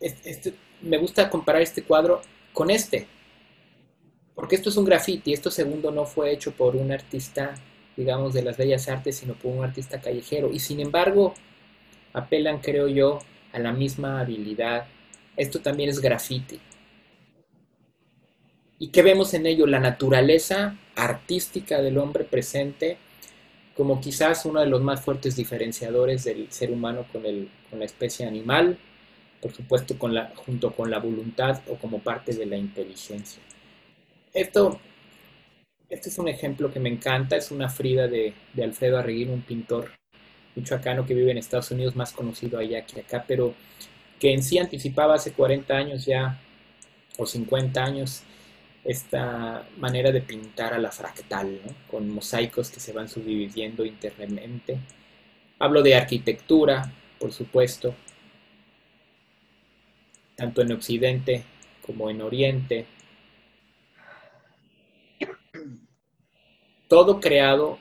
este, 0.00 0.54
me 0.82 0.98
gusta 0.98 1.30
comparar 1.30 1.62
este 1.62 1.82
cuadro 1.82 2.20
con 2.52 2.70
este, 2.70 3.06
porque 4.34 4.56
esto 4.56 4.68
es 4.68 4.76
un 4.76 4.84
graffiti, 4.84 5.32
esto 5.32 5.50
segundo 5.50 5.90
no 5.90 6.04
fue 6.04 6.32
hecho 6.32 6.52
por 6.52 6.76
un 6.76 6.92
artista 6.92 7.54
digamos, 7.96 8.34
de 8.34 8.42
las 8.42 8.56
bellas 8.56 8.88
artes, 8.88 9.16
sino 9.16 9.34
por 9.34 9.52
un 9.52 9.64
artista 9.64 10.00
callejero. 10.00 10.50
Y 10.52 10.58
sin 10.58 10.80
embargo, 10.80 11.34
apelan, 12.12 12.58
creo 12.58 12.88
yo, 12.88 13.18
a 13.52 13.58
la 13.58 13.72
misma 13.72 14.20
habilidad. 14.20 14.86
Esto 15.36 15.60
también 15.60 15.90
es 15.90 16.00
grafiti. 16.00 16.60
¿Y 18.78 18.88
qué 18.88 19.02
vemos 19.02 19.34
en 19.34 19.46
ello? 19.46 19.66
La 19.66 19.80
naturaleza 19.80 20.76
artística 20.96 21.80
del 21.80 21.98
hombre 21.98 22.24
presente 22.24 22.98
como 23.76 24.00
quizás 24.00 24.46
uno 24.46 24.60
de 24.60 24.66
los 24.66 24.82
más 24.82 25.00
fuertes 25.00 25.36
diferenciadores 25.36 26.24
del 26.24 26.50
ser 26.50 26.70
humano 26.70 27.06
con, 27.12 27.26
el, 27.26 27.50
con 27.70 27.80
la 27.80 27.84
especie 27.84 28.26
animal, 28.26 28.78
por 29.40 29.52
supuesto 29.52 29.98
con 29.98 30.14
la, 30.14 30.32
junto 30.36 30.72
con 30.72 30.90
la 30.90 30.98
voluntad 30.98 31.60
o 31.68 31.74
como 31.76 31.98
parte 31.98 32.34
de 32.34 32.46
la 32.46 32.56
inteligencia. 32.56 33.42
Esto 34.32 34.80
este 35.94 36.08
es 36.08 36.18
un 36.18 36.26
ejemplo 36.26 36.72
que 36.72 36.80
me 36.80 36.88
encanta, 36.88 37.36
es 37.36 37.52
una 37.52 37.68
Frida 37.68 38.08
de, 38.08 38.34
Alfredo 38.60 38.98
Arreguín, 38.98 39.30
un 39.30 39.42
pintor 39.42 39.92
michoacano 40.56 41.06
que 41.06 41.14
vive 41.14 41.30
en 41.30 41.38
Estados 41.38 41.70
Unidos, 41.70 41.94
más 41.94 42.12
conocido 42.12 42.58
allá 42.58 42.84
que 42.84 43.00
acá, 43.00 43.24
pero 43.26 43.54
que 44.18 44.32
en 44.32 44.42
sí 44.42 44.58
anticipaba 44.58 45.14
hace 45.14 45.32
40 45.32 45.72
años 45.72 46.04
ya, 46.04 46.40
o 47.16 47.26
50 47.26 47.82
años, 47.82 48.22
esta 48.84 49.66
manera 49.78 50.10
de 50.10 50.20
pintar 50.20 50.74
a 50.74 50.78
la 50.78 50.90
fractal, 50.90 51.60
con 51.88 52.10
mosaicos 52.10 52.70
que 52.70 52.80
se 52.80 52.92
van 52.92 53.08
subdividiendo 53.08 53.84
internamente. 53.84 54.78
Hablo 55.60 55.80
de 55.80 55.94
arquitectura, 55.94 56.92
por 57.20 57.32
supuesto, 57.32 57.94
tanto 60.34 60.60
en 60.60 60.72
Occidente 60.72 61.44
como 61.86 62.10
en 62.10 62.20
Oriente. 62.20 62.86
Todo 66.88 67.20
creado, 67.20 67.78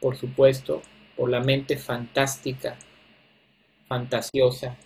por 0.00 0.16
supuesto, 0.16 0.82
por 1.16 1.30
la 1.30 1.40
mente 1.40 1.76
fantástica, 1.76 2.76
fantasiosa, 3.88 4.76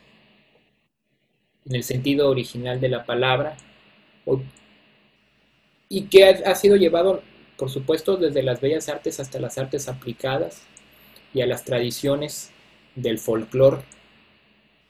en 1.66 1.76
el 1.76 1.82
sentido 1.82 2.28
original 2.28 2.80
de 2.80 2.88
la 2.88 3.04
palabra, 3.04 3.56
y 5.88 6.02
que 6.02 6.24
ha, 6.24 6.54
sido 6.54 6.76
llevado, 6.76 7.22
por 7.56 7.70
supuesto, 7.70 8.16
desde 8.16 8.42
las 8.42 8.60
bellas 8.60 8.88
artes 8.88 9.20
hasta 9.20 9.40
las 9.40 9.58
artes 9.58 9.88
aplicadas 9.88 10.62
y 11.34 11.40
a 11.42 11.46
las 11.46 11.64
tradiciones 11.64 12.50
del 12.94 13.18
folclore 13.18 13.82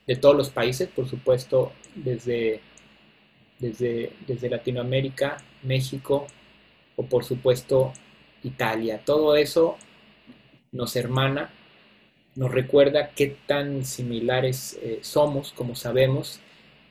de 0.06 0.16
todos 0.16 0.36
los 0.36 0.50
países, 0.50 0.88
por 0.88 1.08
supuesto, 1.08 1.72
desde, 1.94 2.60
desde, 3.58 4.12
desde 4.26 4.50
Latinoamérica, 4.50 5.38
México 5.62 6.26
o 6.96 7.04
por 7.04 7.24
supuesto 7.24 7.92
Italia. 8.42 9.02
Todo 9.04 9.36
eso 9.36 9.76
nos 10.72 10.96
hermana, 10.96 11.50
nos 12.34 12.50
recuerda 12.50 13.10
qué 13.10 13.36
tan 13.46 13.84
similares 13.84 14.78
eh, 14.82 15.00
somos, 15.02 15.52
como 15.52 15.74
sabemos, 15.74 16.40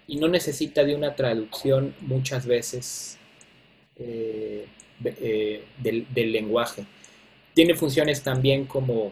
y 0.08 0.18
no 0.18 0.28
necesita 0.28 0.84
de 0.84 0.96
una 0.96 1.16
traducción 1.16 1.96
muchas 2.02 2.46
veces 2.46 3.18
eh, 3.98 4.66
eh, 5.04 5.64
del, 5.78 6.08
del 6.14 6.32
lenguaje. 6.32 6.86
Tiene 7.54 7.76
funciones 7.76 8.24
también 8.24 8.66
como 8.66 9.12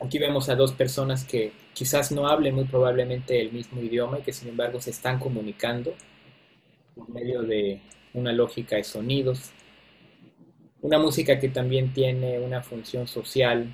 Aquí 0.00 0.18
vemos 0.18 0.48
a 0.48 0.56
dos 0.56 0.72
personas 0.72 1.24
que 1.24 1.52
quizás 1.72 2.10
no 2.10 2.26
hablen 2.26 2.54
muy 2.54 2.64
probablemente 2.64 3.40
el 3.40 3.52
mismo 3.52 3.80
idioma 3.80 4.18
y 4.18 4.22
que 4.22 4.32
sin 4.32 4.48
embargo 4.48 4.80
se 4.80 4.90
están 4.90 5.18
comunicando 5.18 5.94
por 6.94 7.08
medio 7.10 7.42
de 7.42 7.80
una 8.12 8.32
lógica 8.32 8.76
de 8.76 8.84
sonidos. 8.84 9.52
Una 10.84 10.98
música 10.98 11.40
que 11.40 11.48
también 11.48 11.94
tiene 11.94 12.38
una 12.38 12.62
función 12.62 13.08
social 13.08 13.72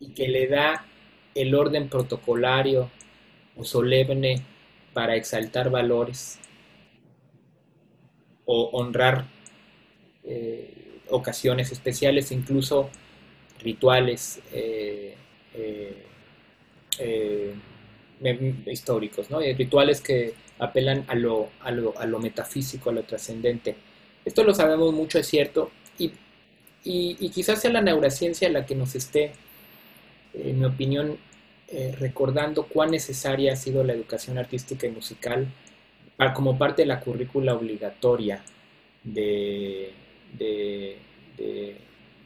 y 0.00 0.14
que 0.14 0.28
le 0.28 0.46
da 0.46 0.86
el 1.34 1.54
orden 1.54 1.90
protocolario 1.90 2.90
o 3.54 3.64
solemne 3.64 4.40
para 4.94 5.14
exaltar 5.14 5.68
valores 5.68 6.38
o 8.46 8.70
honrar 8.72 9.26
eh, 10.24 11.02
ocasiones 11.10 11.70
especiales, 11.70 12.32
incluso 12.32 12.88
rituales 13.60 14.40
eh, 14.54 15.16
eh, 15.52 16.02
históricos, 18.68 19.28
¿no? 19.28 19.40
rituales 19.40 20.00
que 20.00 20.32
apelan 20.58 21.04
a 21.08 21.14
lo, 21.14 21.50
a 21.60 21.70
lo, 21.70 21.92
a 21.98 22.06
lo 22.06 22.18
metafísico, 22.20 22.88
a 22.88 22.94
lo 22.94 23.02
trascendente. 23.02 23.76
Esto 24.24 24.44
lo 24.44 24.54
sabemos 24.54 24.94
mucho, 24.94 25.18
es 25.18 25.26
cierto, 25.26 25.70
y, 25.98 26.12
y, 26.84 27.30
quizás 27.30 27.60
sea 27.60 27.72
la 27.72 27.80
neurociencia 27.80 28.48
la 28.48 28.66
que 28.66 28.74
nos 28.74 28.94
esté, 28.94 29.32
en 30.34 30.60
mi 30.60 30.66
opinión, 30.66 31.18
recordando 31.98 32.66
cuán 32.66 32.92
necesaria 32.92 33.52
ha 33.52 33.56
sido 33.56 33.82
la 33.82 33.92
educación 33.92 34.38
artística 34.38 34.86
y 34.86 34.90
musical 34.90 35.48
como 36.34 36.56
parte 36.56 36.82
de 36.82 36.86
la 36.86 37.00
currícula 37.00 37.54
obligatoria 37.54 38.42
de, 39.02 39.92
de, 40.38 40.96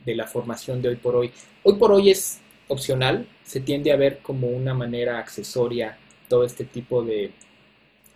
de 0.05 0.15
la 0.15 0.27
formación 0.27 0.83
de 0.83 0.91
hoy 0.91 0.97
por 0.97 1.17
hoy. 1.17 1.33
Hoy 1.63 1.75
por 1.77 1.93
hoy 1.93 2.11
es 2.11 2.41
opcional, 2.69 3.27
se 3.43 3.61
tiende 3.61 3.93
a 3.93 3.97
ver 3.97 4.19
como 4.19 4.49
una 4.49 4.75
manera 4.75 5.19
accesoria 5.19 5.99
todo 6.29 6.45
este 6.45 6.65
tipo 6.65 7.03
de, 7.03 7.33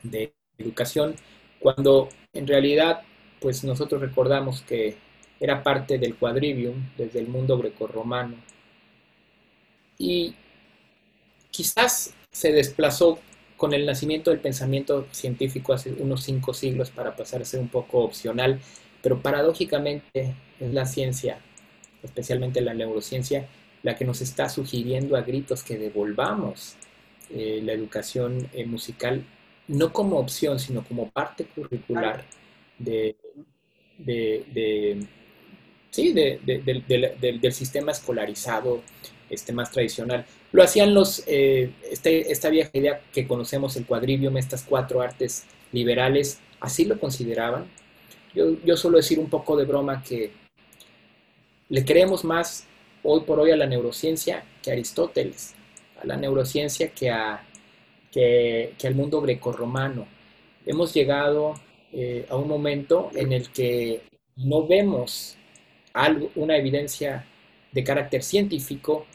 de 0.02 0.32
educación, 0.58 1.16
cuando 1.58 2.08
en 2.32 2.46
realidad 2.46 3.02
pues 3.40 3.64
nosotros 3.64 4.00
recordamos 4.00 4.62
que 4.62 4.96
era 5.44 5.62
parte 5.62 5.98
del 5.98 6.16
quadrivium 6.16 6.90
desde 6.96 7.20
el 7.20 7.28
mundo 7.28 7.58
grecorromano. 7.58 8.36
Y 9.98 10.34
quizás 11.50 12.14
se 12.30 12.52
desplazó 12.52 13.18
con 13.56 13.72
el 13.72 13.86
nacimiento 13.86 14.30
del 14.30 14.40
pensamiento 14.40 15.06
científico 15.12 15.72
hace 15.72 15.92
unos 15.92 16.24
cinco 16.24 16.52
siglos 16.52 16.90
para 16.90 17.14
pasar 17.14 17.42
a 17.42 17.44
ser 17.44 17.60
un 17.60 17.68
poco 17.68 18.00
opcional, 18.00 18.60
pero 19.02 19.22
paradójicamente 19.22 20.34
es 20.58 20.74
la 20.74 20.86
ciencia 20.86 21.38
especialmente 22.04 22.60
la 22.60 22.74
neurociencia, 22.74 23.48
la 23.82 23.96
que 23.96 24.04
nos 24.04 24.20
está 24.20 24.48
sugiriendo 24.48 25.16
a 25.16 25.22
gritos 25.22 25.62
que 25.64 25.76
devolvamos 25.76 26.76
eh, 27.30 27.60
la 27.64 27.72
educación 27.72 28.48
eh, 28.52 28.66
musical, 28.66 29.24
no 29.66 29.92
como 29.92 30.18
opción, 30.18 30.60
sino 30.60 30.84
como 30.84 31.10
parte 31.10 31.46
curricular 31.46 32.24
de, 32.78 33.16
sí, 35.94 36.12
del 36.12 37.52
sistema 37.52 37.92
escolarizado 37.92 38.82
este, 39.30 39.52
más 39.52 39.70
tradicional. 39.70 40.26
Lo 40.50 40.64
hacían 40.64 40.92
los, 40.92 41.22
eh, 41.28 41.70
este, 41.88 42.32
esta 42.32 42.50
vieja 42.50 42.70
idea 42.72 43.00
que 43.12 43.28
conocemos, 43.28 43.76
el 43.76 43.86
cuadrivium, 43.86 44.36
estas 44.36 44.64
cuatro 44.64 45.02
artes 45.02 45.44
liberales, 45.70 46.40
así 46.58 46.84
lo 46.84 46.98
consideraban. 46.98 47.66
Yo, 48.34 48.56
yo 48.64 48.76
suelo 48.76 48.96
decir 48.96 49.20
un 49.20 49.30
poco 49.30 49.56
de 49.56 49.66
broma 49.66 50.02
que 50.02 50.32
le 51.68 51.84
creemos 51.84 52.24
más 52.24 52.66
hoy 53.04 53.20
por 53.20 53.38
hoy 53.38 53.52
a 53.52 53.56
la 53.56 53.66
neurociencia 53.66 54.44
que 54.62 54.70
a 54.70 54.72
Aristóteles, 54.72 55.54
a 56.02 56.06
la 56.06 56.16
neurociencia 56.16 56.88
que, 56.88 57.10
a, 57.10 57.46
que, 58.10 58.74
al 58.82 58.96
mundo 58.96 59.20
grecorromano. 59.20 60.08
Hemos 60.66 60.92
llegado 60.92 61.54
eh, 61.92 62.26
a 62.28 62.34
un 62.34 62.48
momento 62.48 63.10
en 63.14 63.32
el 63.32 63.50
que 63.50 64.02
no 64.34 64.66
vemos 64.66 65.36
algo, 65.94 66.30
una 66.34 66.56
evidencia 66.56 67.24
de 67.72 67.82
carácter 67.82 68.22
científico, 68.22 69.06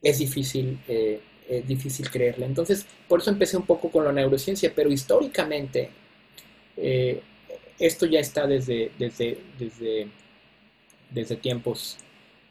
es 0.00 0.18
difícil, 0.18 0.80
eh, 0.88 1.20
es 1.48 1.68
difícil 1.68 2.10
creerla. 2.10 2.46
Entonces, 2.46 2.86
por 3.06 3.20
eso 3.20 3.30
empecé 3.30 3.58
un 3.58 3.66
poco 3.66 3.90
con 3.90 4.04
la 4.04 4.12
neurociencia, 4.12 4.72
pero 4.74 4.90
históricamente 4.90 5.90
eh, 6.78 7.20
esto 7.78 8.06
ya 8.06 8.20
está 8.20 8.46
desde, 8.46 8.90
desde, 8.98 9.38
desde 9.58 10.08
desde 11.12 11.36
tiempos 11.36 11.98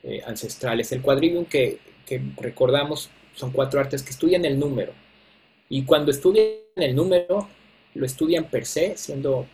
eh, 0.03 0.21
ancestrales. 0.25 0.91
El 0.91 1.01
quadrivium 1.01 1.45
que, 1.45 1.79
recordamos 2.37 3.09
son 3.35 3.51
cuatro 3.51 3.79
artes 3.79 4.03
que 4.03 4.09
estudian 4.09 4.43
el 4.43 4.59
número. 4.59 4.91
Y 5.69 5.83
cuando 5.83 6.11
estudian 6.11 6.47
el 6.75 6.93
número, 6.93 7.47
lo 7.93 8.05
estudian 8.05 8.49
per 8.49 8.65
se, 8.65 8.97
siendo 8.97 9.47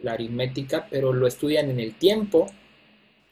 la 0.00 0.12
aritmética, 0.12 0.86
pero 0.88 1.12
lo 1.12 1.26
estudian 1.26 1.68
en 1.68 1.80
el 1.80 1.94
tiempo, 1.94 2.46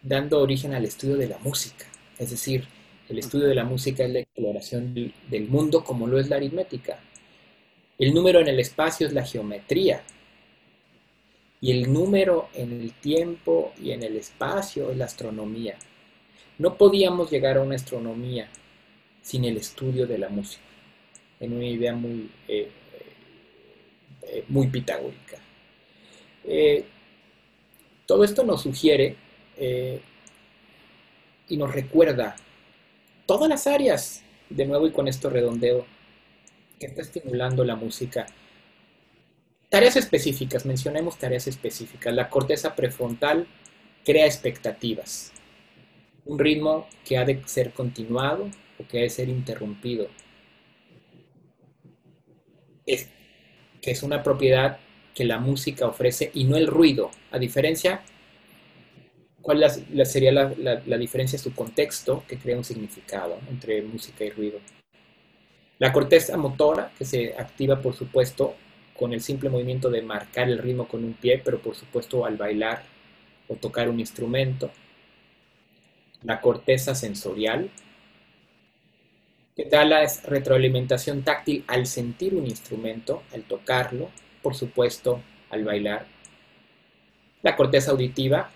dando 0.05 0.41
origen 0.41 0.75
al 0.75 0.85
estudio 0.85 1.17
de 1.17 1.29
la 1.29 1.39
música. 1.39 1.87
Es 2.19 2.31
decir, 2.31 2.65
el 3.09 3.19
estudio 3.19 3.49
de 3.49 3.55
la 3.57 3.65
música 3.65 4.05
es 4.05 4.13
la 4.13 4.21
exploración 4.21 5.13
del 5.29 5.49
mundo 5.49 5.83
como 5.83 6.07
lo 6.07 6.21
es 6.21 6.29
la 6.29 6.37
aritmética. 6.37 7.01
El 7.99 8.15
número 8.15 8.41
en 8.41 8.49
el 8.49 8.61
espacio 8.61 9.07
es 9.07 9.13
la 9.13 9.25
geometría, 9.25 10.05
y 11.65 11.71
el 11.73 11.91
número 11.91 12.51
en 12.53 12.73
el 12.73 12.93
tiempo 12.93 13.73
y 13.83 13.93
en 13.93 14.03
el 14.03 14.17
espacio 14.17 14.91
es 14.91 14.99
la 14.99 15.07
astronomía. 15.07 15.79
No 16.59 16.77
podíamos 16.77 17.31
llegar 17.31 17.57
a 17.57 17.63
una 17.63 17.77
astronomía 17.77 18.51
sin 19.23 19.47
el 19.47 19.57
estudio 19.57 20.07
de 20.07 20.19
la 20.19 20.29
música, 20.29 20.63
en 21.41 21.55
una 21.55 21.65
idea 21.65 21.95
muy, 21.95 22.31
eh, 22.49 22.69
eh, 24.25 24.45
muy 24.49 24.67
pitagórica. 24.67 25.39
Eh, 26.45 26.85
todo 28.05 28.25
esto 28.25 28.45
nos 28.45 28.61
sugiere 28.61 29.17
y 29.59 31.57
nos 31.57 31.75
recuerda 31.75 32.37
todas 33.27 33.49
las 33.49 33.67
áreas, 33.67 34.23
de 34.51 34.67
nuevo 34.67 34.87
y 34.87 34.93
con 34.93 35.09
esto 35.09 35.31
redondeo, 35.31 35.87
que 36.79 36.87
está 36.87 37.03
estimulando 37.03 37.65
la 37.65 37.77
música 37.77 38.27
Tareas 39.75 39.97
específicas, 39.97 40.67
mencionemos 40.67 41.19
tareas 41.19 41.49
específicas. 41.49 42.15
La 42.15 42.31
corteza 42.31 42.77
prefrontal 42.77 43.49
crea 44.05 44.25
expectativas. 44.25 45.33
Un 46.25 46.39
ritmo 46.39 46.87
que 47.05 47.19
ha 47.19 47.25
de 47.25 47.43
ser 47.47 47.73
continuado 47.73 48.49
o 48.79 48.87
que 48.87 48.99
ha 48.99 49.03
de 49.03 49.11
ser 49.11 49.29
interrumpido. 49.29 50.07
Es, 52.87 53.09
que 53.83 53.91
es 53.91 54.05
una 54.05 54.23
propiedad 54.23 54.79
que 55.13 55.25
la 55.25 55.41
música 55.41 55.89
ofrece 55.89 56.31
y 56.35 56.45
no 56.45 56.57
el 56.57 56.69
ruido. 56.69 57.11
A 57.33 57.41
diferencia, 57.41 58.05
¿cuál 59.45 59.63
sería 60.07 60.33
la, 60.33 60.53
la 60.87 60.99
diferencia? 60.99 61.39
Su 61.39 61.55
contexto 61.55 62.25
que 62.27 62.39
crea 62.39 62.57
un 62.57 62.65
significado 62.65 63.39
entre 63.51 63.83
música 63.83 64.25
y 64.25 64.31
ruido. 64.31 64.59
La 65.79 65.93
corteza 65.93 66.37
motora, 66.39 66.93
que 66.97 67.05
se 67.05 67.35
activa, 67.37 67.83
por 67.83 67.95
supuesto, 67.95 68.55
con 68.97 69.13
el 69.13 69.21
simple 69.21 69.51
movimiento 69.51 69.91
de 69.91 70.01
marcar 70.01 70.49
el 70.49 70.59
ritmo 70.59 70.89
con 70.89 71.05
un 71.05 71.13
pie, 71.13 71.43
pero 71.45 71.59
por 71.59 71.75
supuesto 71.75 72.25
al 72.25 72.39
bailar 72.39 72.85
o 73.49 73.57
tocar 73.57 73.91
un 73.91 74.01
instrumento. 74.01 74.71
La 76.23 76.41
corteza 76.41 76.95
sensorial, 76.95 77.69
que 79.55 79.67
da 79.67 79.85
la 79.85 80.07
retroalimentación 80.25 81.23
táctil 81.23 81.65
al 81.67 81.87
sentir 81.87 82.35
un 82.35 82.47
instrumento, 82.47 83.23
al 83.35 83.43
tocarlo, 83.43 84.11
por 84.43 84.55
supuesto, 84.55 85.21
al 85.51 85.65
bailar. 85.65 86.07
La 87.43 87.57
corteza 87.57 87.91
auditiva 87.91 88.51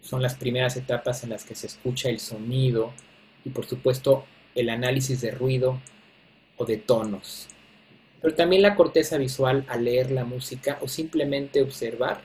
son 0.00 0.22
las 0.22 0.36
primeras 0.36 0.76
etapas 0.76 1.24
en 1.24 1.30
las 1.30 1.44
que 1.44 1.54
se 1.54 1.66
escucha 1.66 2.08
el 2.08 2.20
sonido 2.20 2.92
y 3.44 3.50
por 3.50 3.66
supuesto 3.66 4.24
el 4.54 4.70
análisis 4.70 5.20
de 5.20 5.30
ruido 5.30 5.80
o 6.56 6.64
de 6.64 6.76
tonos. 6.76 7.48
Pero 8.20 8.34
también 8.34 8.62
la 8.62 8.74
corteza 8.74 9.16
visual 9.16 9.64
al 9.68 9.84
leer 9.84 10.10
la 10.10 10.24
música 10.24 10.78
o 10.82 10.88
simplemente 10.88 11.62
observar 11.62 12.20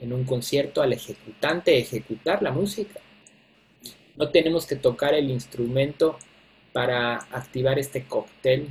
en 0.00 0.12
un 0.12 0.24
concierto 0.24 0.82
al 0.82 0.92
ejecutante 0.92 1.78
ejecutar 1.78 2.42
la 2.42 2.50
música. 2.50 3.00
No 4.16 4.30
tenemos 4.30 4.66
que 4.66 4.76
tocar 4.76 5.14
el 5.14 5.30
instrumento 5.30 6.18
para 6.72 7.16
activar 7.30 7.78
este 7.78 8.04
cóctel 8.04 8.68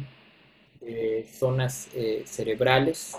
de 0.81 1.25
zonas 1.31 1.89
eh, 1.93 2.23
cerebrales 2.25 3.15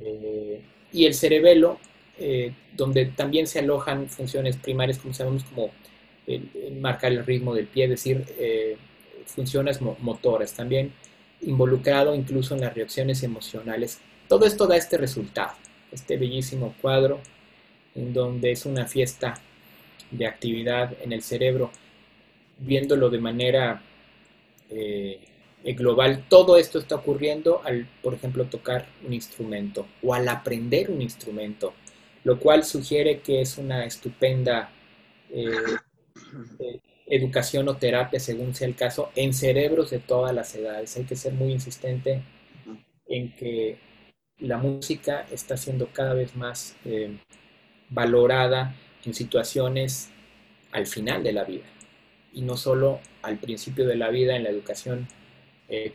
eh, 0.00 0.62
y 0.92 1.06
el 1.06 1.14
cerebelo, 1.14 1.78
eh, 2.18 2.52
donde 2.76 3.06
también 3.06 3.46
se 3.46 3.60
alojan 3.60 4.08
funciones 4.08 4.56
primarias, 4.56 4.98
como 4.98 5.14
sabemos, 5.14 5.44
como 5.44 5.70
marcar 6.80 7.10
el 7.12 7.26
ritmo 7.26 7.52
del 7.52 7.66
pie, 7.66 7.84
es 7.84 7.90
decir, 7.90 8.24
funciones 9.26 9.80
motoras, 9.80 10.54
también 10.54 10.92
involucrado 11.40 12.14
incluso 12.14 12.54
en 12.54 12.60
las 12.60 12.74
reacciones 12.74 13.22
emocionales. 13.24 14.00
Todo 14.28 14.46
esto 14.46 14.66
da 14.66 14.76
este 14.76 14.96
resultado, 14.96 15.52
este 15.90 16.16
bellísimo 16.16 16.74
cuadro 16.80 17.20
en 17.94 18.12
donde 18.12 18.52
es 18.52 18.64
una 18.64 18.86
fiesta 18.86 19.34
de 20.10 20.26
actividad 20.26 20.96
en 21.02 21.12
el 21.12 21.22
cerebro, 21.22 21.70
viéndolo 22.58 23.10
de 23.10 23.18
manera 23.18 23.82
eh, 24.70 25.20
global. 25.64 26.24
Todo 26.28 26.56
esto 26.56 26.78
está 26.78 26.96
ocurriendo 26.96 27.62
al, 27.64 27.86
por 28.02 28.14
ejemplo, 28.14 28.44
tocar 28.46 28.86
un 29.06 29.12
instrumento 29.12 29.86
o 30.02 30.14
al 30.14 30.28
aprender 30.28 30.90
un 30.90 31.02
instrumento, 31.02 31.74
lo 32.24 32.38
cual 32.38 32.64
sugiere 32.64 33.20
que 33.20 33.40
es 33.40 33.58
una 33.58 33.84
estupenda 33.84 34.70
eh, 35.30 35.50
eh, 36.58 36.80
educación 37.06 37.68
o 37.68 37.76
terapia, 37.76 38.20
según 38.20 38.54
sea 38.54 38.68
el 38.68 38.76
caso, 38.76 39.10
en 39.16 39.34
cerebros 39.34 39.90
de 39.90 39.98
todas 39.98 40.34
las 40.34 40.54
edades. 40.54 40.96
Hay 40.96 41.04
que 41.04 41.16
ser 41.16 41.32
muy 41.32 41.52
insistente 41.52 42.22
en 43.06 43.34
que 43.34 43.78
la 44.38 44.56
música 44.56 45.26
está 45.30 45.56
siendo 45.56 45.88
cada 45.92 46.14
vez 46.14 46.36
más 46.36 46.76
eh, 46.84 47.18
valorada 47.90 48.74
en 49.04 49.14
situaciones 49.14 50.10
al 50.70 50.86
final 50.86 51.22
de 51.22 51.32
la 51.32 51.44
vida 51.44 51.66
y 52.32 52.42
no 52.42 52.56
solo 52.56 53.00
al 53.20 53.38
principio 53.38 53.86
de 53.86 53.96
la 53.96 54.08
vida 54.08 54.36
en 54.36 54.44
la 54.44 54.50
educación 54.50 55.08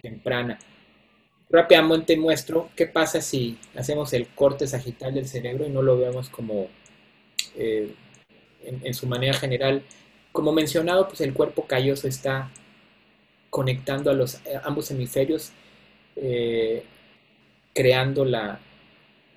temprana. 0.02 0.58
Rápidamente 1.50 2.18
muestro 2.18 2.70
qué 2.76 2.88
pasa 2.88 3.22
si 3.22 3.58
hacemos 3.76 4.12
el 4.12 4.28
corte 4.28 4.68
sagital 4.68 5.14
del 5.14 5.28
cerebro 5.28 5.66
y 5.66 5.70
no 5.70 5.82
lo 5.82 5.98
vemos 5.98 6.30
como 6.30 6.68
eh, 7.56 7.94
en, 8.64 8.94
su 8.94 9.08
manera 9.08 9.34
general 9.34 9.82
como 10.34 10.52
mencionado, 10.52 11.08
pues 11.08 11.22
el 11.22 11.34
cuerpo 11.34 11.66
calloso 11.66 12.08
está 12.08 12.52
conectando 13.50 14.12
a 14.12 14.14
los 14.14 14.36
eh, 14.46 14.60
ambos 14.64 14.92
hemisferios, 14.92 15.52
eh, 16.18 16.84
creando, 17.74 18.26
la, 18.26 18.60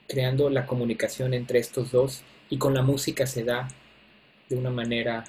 creando 0.09 0.51
la 0.51 0.67
comunicación 0.67 1.33
entre 1.33 1.61
estos 1.61 1.93
dos 1.93 2.23
y 2.51 2.59
con 2.59 2.75
la 2.75 2.83
música 2.83 3.25
se 3.25 3.45
da 3.45 3.69
de 4.49 4.57
una 4.57 4.71
manera 4.71 5.25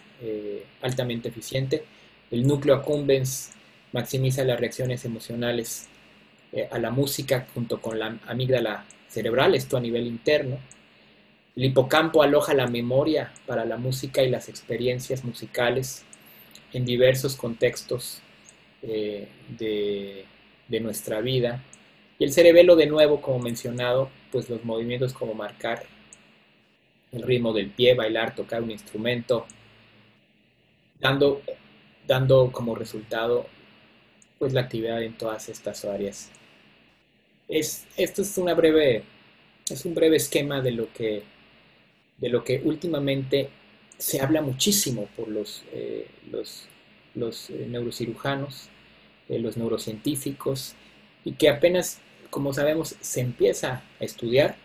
altamente 0.82 1.30
eficiente. 1.30 1.84
El 2.32 2.48
núcleo 2.48 2.76
accumbens 2.76 3.52
maximiza 3.91 4.44
las 4.44 4.60
reacciones 4.60 5.06
emocionales 5.06 5.88
a 6.70 6.80
la 6.80 6.92
música 6.92 7.48
junto 7.54 7.82
con 7.82 7.98
la 7.98 8.18
amígdala 8.28 8.86
cerebral, 9.08 9.56
esto 9.56 9.78
a 9.78 9.82
nivel 9.82 10.08
interno. 10.08 10.58
El 11.56 11.66
hipocampo 11.66 12.24
aloja 12.24 12.54
la 12.54 12.68
memoria 12.68 13.32
para 13.46 13.66
la 13.66 13.78
música 13.78 14.24
y 14.24 14.30
las 14.30 14.48
experiencias 14.50 15.24
musicales 15.24 16.06
en 16.74 16.86
diversos 16.86 17.36
contextos 17.36 18.22
eh, 18.82 19.28
de, 19.58 20.26
nuestra 20.80 21.20
vida. 21.20 21.62
Y 22.18 22.24
el 22.24 22.32
cerebelo, 22.32 22.78
de 22.78 22.86
nuevo, 22.86 23.22
como 23.22 23.40
mencionado, 23.40 24.10
pues 24.32 24.50
los 24.50 24.64
movimientos 24.64 25.12
como 25.12 25.34
marcar 25.34 25.84
el 27.12 27.24
ritmo 27.24 27.52
del 27.52 27.70
pie, 27.70 27.94
bailar, 27.94 28.34
tocar 28.34 28.64
un 28.64 28.72
instrumento, 28.72 29.46
dando, 31.02 31.42
dando 32.08 32.52
como 32.54 32.74
resultado 32.74 33.46
pues 34.40 34.54
la 34.54 34.62
actividad 34.62 35.04
en 35.04 35.18
todas 35.18 35.50
estas 35.50 35.84
áreas. 35.84 36.32
Es, 37.52 37.86
esto 37.98 38.24
es 38.24 38.38
una 38.40 38.56
breve, 38.56 39.04
es 39.70 39.86
un 39.86 39.94
breve 39.94 40.16
esquema 40.18 40.62
de 40.62 40.72
lo 40.72 40.92
que 40.92 41.24
de 42.18 42.30
lo 42.30 42.44
que 42.44 42.62
últimamente 42.64 43.50
se 43.98 44.22
habla 44.22 44.42
muchísimo 44.42 45.08
por 45.18 45.28
los, 45.28 45.64
eh, 45.74 46.08
los, 46.32 46.68
los 47.16 47.50
eh, 47.50 47.68
neurocirujanos, 47.68 48.70
eh, 49.28 49.40
los 49.40 49.58
neurocientíficos, 49.58 50.76
y 51.26 51.34
que 51.34 51.50
apenas, 51.50 52.00
como 52.30 52.54
sabemos, 52.54 52.96
se 53.02 53.22
empieza 53.22 53.84
a 54.00 54.04
estudiar. 54.04 54.56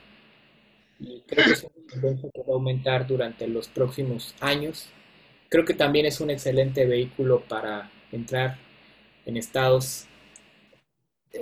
Y 1.01 1.23
creo 1.27 1.45
que 1.45 1.53
es 1.53 1.65
una 1.65 1.87
tendencia 1.91 2.31
que 2.33 2.41
va 2.41 2.53
a 2.53 2.55
aumentar 2.55 3.07
durante 3.07 3.49
los 3.49 3.69
próximos 3.69 4.35
años. 4.41 4.89
Creo 5.49 5.65
que 5.65 5.75
también 5.75 6.07
es 6.07 6.21
un 6.21 6.31
excelente 6.31 6.87
vehículo 6.87 7.41
para 7.49 7.91
entrar 8.13 8.59
en 9.25 9.37
estados 9.37 10.07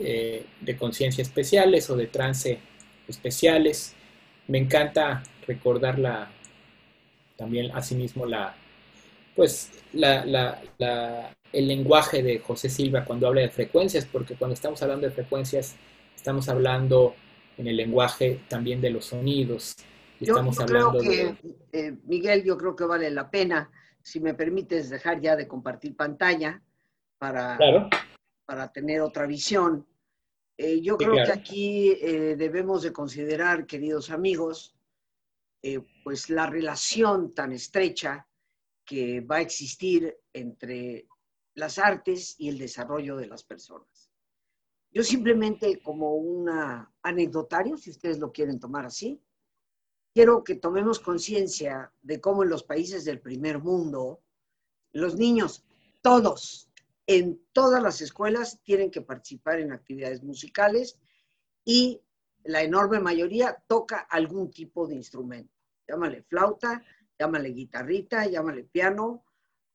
de 0.01 0.77
conciencia 0.77 1.23
especiales 1.23 1.89
o 1.91 1.97
de 1.97 2.07
trance 2.07 2.59
especiales. 3.09 3.95
Me 4.49 4.59
encanta 4.59 5.23
recordar 5.47 5.99
la, 5.99 6.31
también 7.37 7.71
asimismo 7.75 8.27
la, 8.27 8.55
pues, 9.35 9.71
la, 9.93 10.59
el 11.53 11.69
lenguaje 11.69 12.23
de 12.23 12.39
José 12.39 12.69
Silva 12.69 13.05
cuando 13.05 13.27
habla 13.27 13.43
de 13.43 13.51
frecuencias, 13.51 14.07
porque 14.07 14.35
cuando 14.35 14.55
estamos 14.55 14.83
hablando 14.83 15.07
de 15.07 15.13
frecuencias, 15.13 15.77
estamos 16.15 16.49
hablando 16.49 17.15
en 17.57 17.69
el 17.69 17.77
lenguaje 17.77 18.41
también 18.49 18.81
de 18.81 18.91
los 18.91 19.07
sonidos. 19.07 19.77
estamos 20.21 20.59
hablando 20.61 21.01
que, 21.01 21.37
eh, 21.73 21.97
Miguel, 22.05 22.45
yo 22.45 22.57
creo 22.57 22.75
que 22.75 22.85
vale 22.85 23.11
la 23.11 23.31
pena, 23.31 23.71
si 24.03 24.21
me 24.21 24.35
permites 24.35 24.91
dejar 24.91 25.21
ya 25.21 25.37
de 25.37 25.49
compartir 25.49 25.97
pantalla 25.97 26.61
para, 27.19 27.57
para 28.45 28.73
tener 28.73 29.01
otra 29.01 29.27
visión. 29.27 29.87
Eh, 30.57 30.81
yo 30.81 30.97
creo 30.97 31.15
que 31.15 31.33
aquí 31.33 31.91
eh, 31.91 32.37
debemos 32.37 32.83
de 32.83 32.93
considerar, 32.93 33.67
queridos 33.67 34.11
amigos, 34.11 34.77
eh, 35.63 35.81
pues 36.05 36.31
la 36.31 36.47
relación 36.47 37.35
tan 37.35 37.53
estrecha 37.53 38.27
que 38.85 39.21
va 39.21 39.37
a 39.37 39.41
existir 39.41 40.17
entre 40.33 41.09
las 41.55 41.79
artes 41.79 42.37
y 42.39 42.49
el 42.49 42.59
desarrollo 42.59 43.17
de 43.17 43.27
las 43.27 43.43
personas. 43.43 44.11
Yo 44.93 45.03
simplemente 45.03 45.81
como 45.83 46.15
un 46.15 46.49
anecdotario, 47.03 47.77
si 47.77 47.91
ustedes 47.91 48.19
lo 48.19 48.31
quieren 48.31 48.61
tomar 48.61 48.87
así, 48.87 49.21
quiero 50.13 50.45
que 50.45 50.55
tomemos 50.55 51.01
conciencia 51.01 51.93
de 52.03 52.21
cómo 52.21 52.45
en 52.45 52.51
los 52.51 52.63
países 52.63 53.05
del 53.05 53.21
primer 53.21 53.59
mundo, 53.59 54.23
los 54.93 55.17
niños, 55.17 55.65
todos, 56.01 56.71
en 57.07 57.41
todas 57.53 57.83
las 57.83 58.01
escuelas, 58.01 58.61
tienen 58.63 58.91
que 58.91 59.03
participar 59.03 59.61
en 59.61 59.73
actividades 59.73 60.23
musicales 60.23 60.99
y 61.65 62.01
la 62.45 62.63
enorme 62.63 63.01
mayoría 63.01 63.63
toca 63.67 63.99
algún 63.99 64.51
tipo 64.51 64.87
de 64.87 64.95
instrumento 64.95 65.55
llámale 65.87 66.23
flauta, 66.23 66.83
llámale 67.19 67.51
guitarrita, 67.51 68.27
llámale 68.27 68.65
piano, 68.65 69.25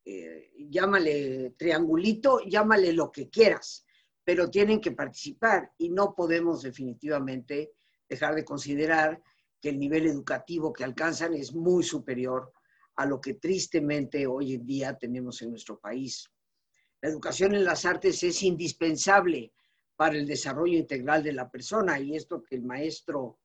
eh, 0.06 0.52
llámale 0.70 1.52
triangulito, 1.58 2.40
llámale 2.42 2.94
lo 2.94 3.12
que 3.12 3.30
quieras, 3.30 3.86
pero 4.24 4.50
tienen 4.50 4.82
que 4.82 4.92
participar 4.92 5.72
y 5.78 5.90
no 5.90 6.14
podemos 6.16 6.62
definitivamente 6.62 7.74
dejar 8.08 8.36
de 8.36 8.46
considerar 8.46 9.22
que 9.62 9.70
el 9.70 9.80
nivel 9.80 10.08
educativo 10.08 10.74
que 10.74 10.84
alcanzan 10.84 11.34
es 11.34 11.54
muy 11.54 11.84
superior 11.84 12.52
a 12.96 13.06
lo 13.06 13.22
que 13.22 13.36
tristemente 13.36 14.26
hoy 14.26 14.54
en 14.54 14.66
día 14.66 14.98
tenemos 14.98 15.42
en 15.42 15.52
nuestro 15.52 15.80
país. 15.80 16.30
La 17.02 17.10
educación 17.10 17.56
en 17.56 17.64
las 17.64 17.86
artes 17.86 18.22
es 18.24 18.44
indispensable 18.44 19.54
para 19.96 20.16
el 20.16 20.28
desarrollo 20.28 20.78
integral 20.78 21.24
de 21.24 21.34
la 21.34 21.50
persona 21.50 22.00
y 22.00 22.16
esto 22.16 22.44
que 22.44 22.56
el 22.56 22.64
maestro 22.64 23.40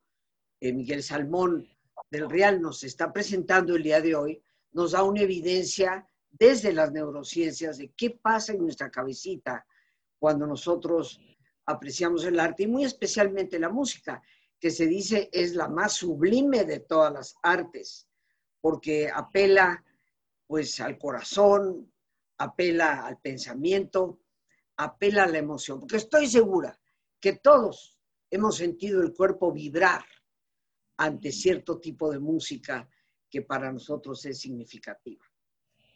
eh, 0.60 0.72
Miguel 0.72 1.02
Salmón 1.02 1.68
del 2.10 2.28
Real 2.28 2.60
nos 2.60 2.82
está 2.84 3.12
presentando 3.12 3.76
el 3.76 3.82
día 3.82 4.00
de 4.00 4.14
hoy, 4.14 4.42
nos 4.72 4.92
da 4.92 5.02
una 5.02 5.20
evidencia 5.20 6.08
desde 6.30 6.72
las 6.72 6.90
neurociencias 6.90 7.78
de 7.78 7.92
qué 7.96 8.10
pasa 8.10 8.52
en 8.52 8.62
nuestra 8.62 8.90
cabecita 8.90 9.64
cuando 10.18 10.46
nosotros 10.46 11.20
apreciamos 11.66 12.24
el 12.24 12.40
arte 12.40 12.64
y 12.64 12.66
muy 12.66 12.84
especialmente 12.84 13.58
la 13.58 13.68
música, 13.68 14.22
que 14.58 14.70
se 14.70 14.86
dice 14.86 15.28
es 15.32 15.54
la 15.54 15.68
más 15.68 15.92
sublime 15.92 16.64
de 16.64 16.80
todas 16.80 17.12
las 17.12 17.36
artes, 17.42 18.08
porque 18.60 19.10
apela 19.12 19.84
pues 20.46 20.80
al 20.80 20.98
corazón, 20.98 21.92
apela 22.38 23.06
al 23.06 23.18
pensamiento, 23.20 24.20
apela 24.76 25.24
a 25.24 25.28
la 25.28 25.38
emoción, 25.38 25.80
porque 25.80 25.96
estoy 25.96 26.26
segura 26.26 26.78
que 27.20 27.34
todos 27.34 27.98
hemos 28.30 28.56
sentido 28.56 29.02
el 29.02 29.14
cuerpo 29.14 29.52
vibrar 29.52 30.04
ante 30.96 31.32
cierto 31.32 31.78
tipo 31.78 32.10
de 32.10 32.18
música 32.18 32.88
que 33.30 33.42
para 33.42 33.72
nosotros 33.72 34.24
es 34.26 34.38
significativa. 34.38 35.24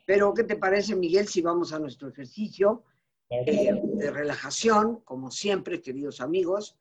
Pero, 0.04 0.32
¿qué 0.32 0.44
te 0.44 0.56
parece, 0.56 0.96
Miguel, 0.96 1.28
si 1.28 1.42
vamos 1.42 1.72
a 1.72 1.78
nuestro 1.78 2.08
ejercicio 2.08 2.84
eh, 3.28 3.78
de 3.94 4.10
relajación, 4.10 5.00
como 5.02 5.30
siempre, 5.30 5.82
queridos 5.82 6.20
amigos? 6.20 6.76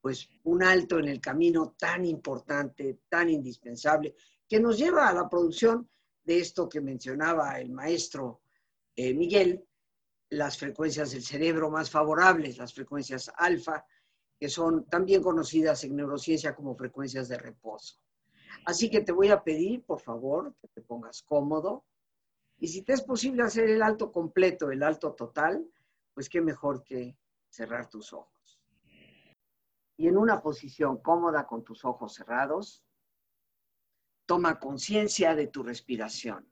Pues 0.00 0.28
un 0.42 0.64
alto 0.64 0.98
en 0.98 1.06
el 1.06 1.20
camino 1.20 1.76
tan 1.78 2.04
importante, 2.04 3.02
tan 3.08 3.30
indispensable, 3.30 4.16
que 4.48 4.58
nos 4.58 4.76
lleva 4.76 5.08
a 5.08 5.14
la 5.14 5.28
producción 5.28 5.88
de 6.24 6.40
esto 6.40 6.68
que 6.68 6.80
mencionaba 6.80 7.60
el 7.60 7.70
maestro 7.70 8.41
eh, 8.96 9.14
Miguel, 9.14 9.66
las 10.30 10.58
frecuencias 10.58 11.12
del 11.12 11.22
cerebro 11.22 11.70
más 11.70 11.90
favorables, 11.90 12.58
las 12.58 12.72
frecuencias 12.72 13.30
alfa, 13.36 13.84
que 14.38 14.48
son 14.48 14.86
también 14.86 15.22
conocidas 15.22 15.84
en 15.84 15.96
neurociencia 15.96 16.54
como 16.54 16.74
frecuencias 16.74 17.28
de 17.28 17.38
reposo. 17.38 18.00
Así 18.64 18.90
que 18.90 19.00
te 19.00 19.12
voy 19.12 19.28
a 19.28 19.42
pedir, 19.42 19.84
por 19.84 20.00
favor, 20.00 20.54
que 20.60 20.68
te 20.68 20.82
pongas 20.82 21.22
cómodo. 21.22 21.84
Y 22.58 22.68
si 22.68 22.82
te 22.82 22.92
es 22.92 23.02
posible 23.02 23.42
hacer 23.42 23.68
el 23.68 23.82
alto 23.82 24.12
completo, 24.12 24.70
el 24.70 24.82
alto 24.82 25.14
total, 25.14 25.66
pues 26.14 26.28
qué 26.28 26.40
mejor 26.40 26.82
que 26.84 27.16
cerrar 27.48 27.88
tus 27.88 28.12
ojos. 28.12 28.60
Y 29.96 30.08
en 30.08 30.16
una 30.16 30.40
posición 30.40 30.98
cómoda 30.98 31.46
con 31.46 31.62
tus 31.64 31.84
ojos 31.84 32.14
cerrados, 32.14 32.84
toma 34.26 34.58
conciencia 34.58 35.34
de 35.34 35.48
tu 35.48 35.62
respiración. 35.62 36.51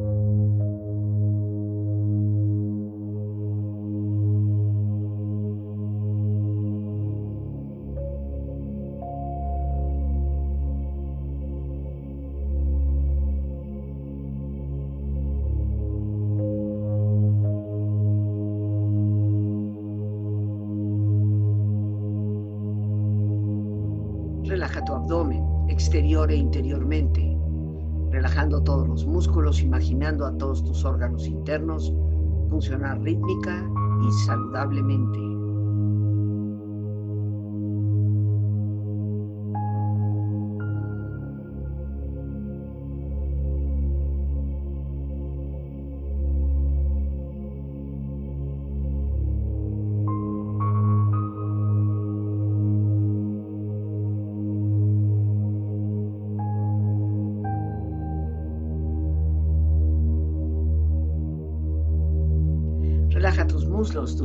Funcionar 32.49 32.99
rítmica 33.01 33.63
y 34.07 34.11
saludablemente. 34.25 35.30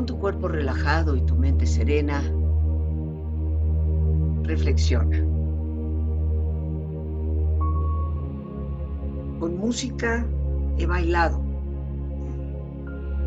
Con 0.00 0.06
tu 0.06 0.18
cuerpo 0.18 0.48
relajado 0.48 1.14
y 1.14 1.20
tu 1.20 1.36
mente 1.36 1.66
serena, 1.66 2.22
reflexiona. 4.44 5.18
Con 9.38 9.58
música 9.58 10.26
he 10.78 10.86
bailado, 10.86 11.42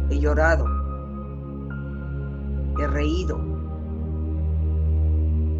he 0.09 0.19
llorado, 0.19 0.65
he 2.79 2.87
reído, 2.87 3.39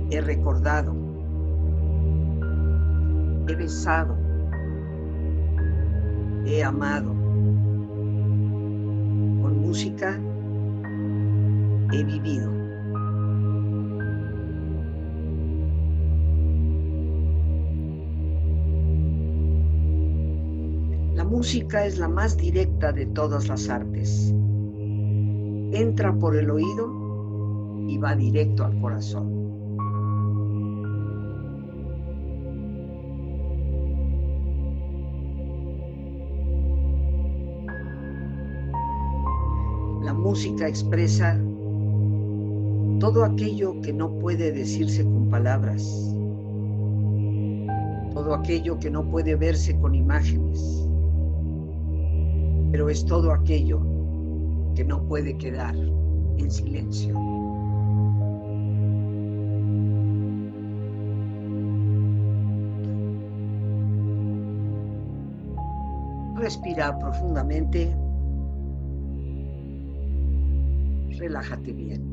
he 0.10 0.20
recordado, 0.20 0.96
he 3.48 3.56
besado, 3.56 4.18
he 6.48 6.64
amado. 6.64 7.14
Con 9.44 9.62
música 9.62 10.20
he 11.94 12.04
vivido. 12.04 12.52
La 21.14 21.24
música 21.24 21.86
es 21.86 22.00
la 22.00 22.08
más 22.08 22.36
directa 22.38 22.92
de 22.92 23.06
todas 23.08 23.48
las 23.48 23.70
artes. 23.70 24.34
Entra 25.72 26.14
por 26.14 26.36
el 26.36 26.50
oído 26.50 26.90
y 27.88 27.98
va 27.98 28.16
directo 28.16 28.66
al 28.66 28.80
corazón. 28.82 29.44
La 40.04 40.14
música 40.14 40.68
expresa 40.68 41.40
todo 43.04 43.26
aquello 43.26 43.82
que 43.82 43.92
no 43.92 44.18
puede 44.20 44.54
decirse 44.54 45.04
con 45.04 45.30
palabras, 45.30 45.84
todo 48.14 48.34
aquello 48.34 48.80
que 48.80 48.90
no 48.90 49.04
puede 49.10 49.36
verse 49.36 49.78
con 49.78 49.94
imágenes, 49.94 50.88
pero 52.72 52.88
es 52.88 53.06
todo 53.06 53.34
aquello 53.34 53.82
que 54.74 54.86
no 54.86 55.06
puede 55.06 55.38
quedar 55.38 55.76
en 55.76 56.50
silencio. 56.50 57.14
Respira 66.38 66.98
profundamente. 67.00 67.94
Relájate 71.20 71.74
bien. 71.74 72.13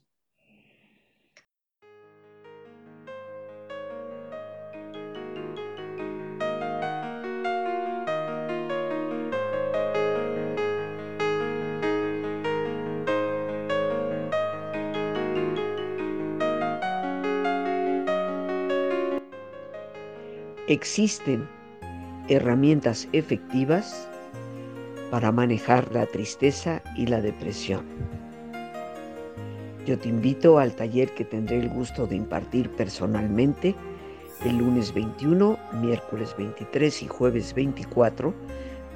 Existen 20.73 21.47
herramientas 22.27 23.07
efectivas 23.13 24.07
para 25.09 25.31
manejar 25.31 25.93
la 25.93 26.05
tristeza 26.05 26.81
y 26.95 27.07
la 27.07 27.21
depresión. 27.21 27.85
Yo 29.85 29.97
te 29.97 30.09
invito 30.09 30.59
al 30.59 30.73
taller 30.73 31.13
que 31.13 31.25
tendré 31.25 31.59
el 31.59 31.69
gusto 31.69 32.07
de 32.07 32.15
impartir 32.15 32.69
personalmente 32.69 33.75
el 34.45 34.57
lunes 34.57 34.93
21, 34.93 35.57
miércoles 35.81 36.33
23 36.37 37.03
y 37.03 37.07
jueves 37.07 37.53
24 37.53 38.33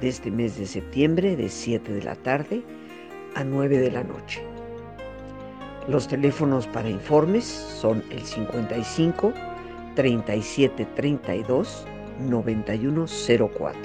de 0.00 0.08
este 0.08 0.30
mes 0.30 0.58
de 0.58 0.66
septiembre 0.66 1.36
de 1.36 1.48
7 1.48 1.92
de 1.92 2.02
la 2.02 2.14
tarde 2.16 2.62
a 3.34 3.44
9 3.44 3.78
de 3.78 3.90
la 3.90 4.04
noche. 4.04 4.42
Los 5.88 6.08
teléfonos 6.08 6.66
para 6.66 6.88
informes 6.88 7.44
son 7.44 8.02
el 8.10 8.22
55 8.22 9.32
37 9.96 10.86
32 10.94 11.84
9104. 12.20 13.80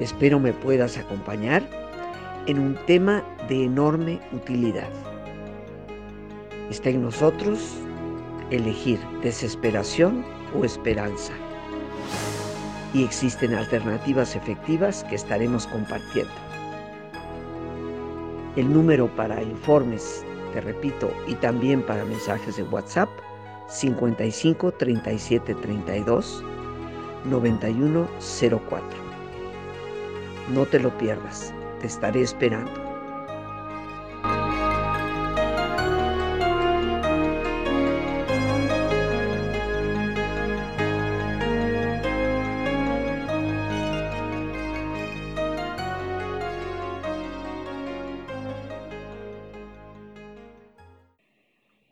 Espero 0.00 0.40
me 0.40 0.52
puedas 0.52 0.98
acompañar 0.98 1.62
en 2.46 2.58
un 2.58 2.74
tema 2.86 3.22
de 3.48 3.64
enorme 3.64 4.20
utilidad. 4.32 4.88
Está 6.70 6.90
en 6.90 7.02
nosotros 7.02 7.76
elegir 8.50 8.98
desesperación 9.22 10.24
o 10.58 10.64
esperanza. 10.64 11.32
Y 12.92 13.04
existen 13.04 13.54
alternativas 13.54 14.34
efectivas 14.34 15.04
que 15.04 15.14
estaremos 15.14 15.66
compartiendo. 15.68 16.32
El 18.56 18.72
número 18.72 19.14
para 19.14 19.42
informes, 19.42 20.25
te 20.56 20.62
repito, 20.62 21.10
y 21.26 21.34
también 21.34 21.82
para 21.82 22.06
mensajes 22.06 22.56
de 22.56 22.62
WhatsApp, 22.62 23.10
55 23.68 24.72
37 24.72 25.54
32 25.54 26.42
91 27.26 28.08
04. 28.70 28.88
No 30.54 30.64
te 30.64 30.80
lo 30.80 30.96
pierdas, 30.96 31.52
te 31.82 31.88
estaré 31.88 32.22
esperando. 32.22 32.85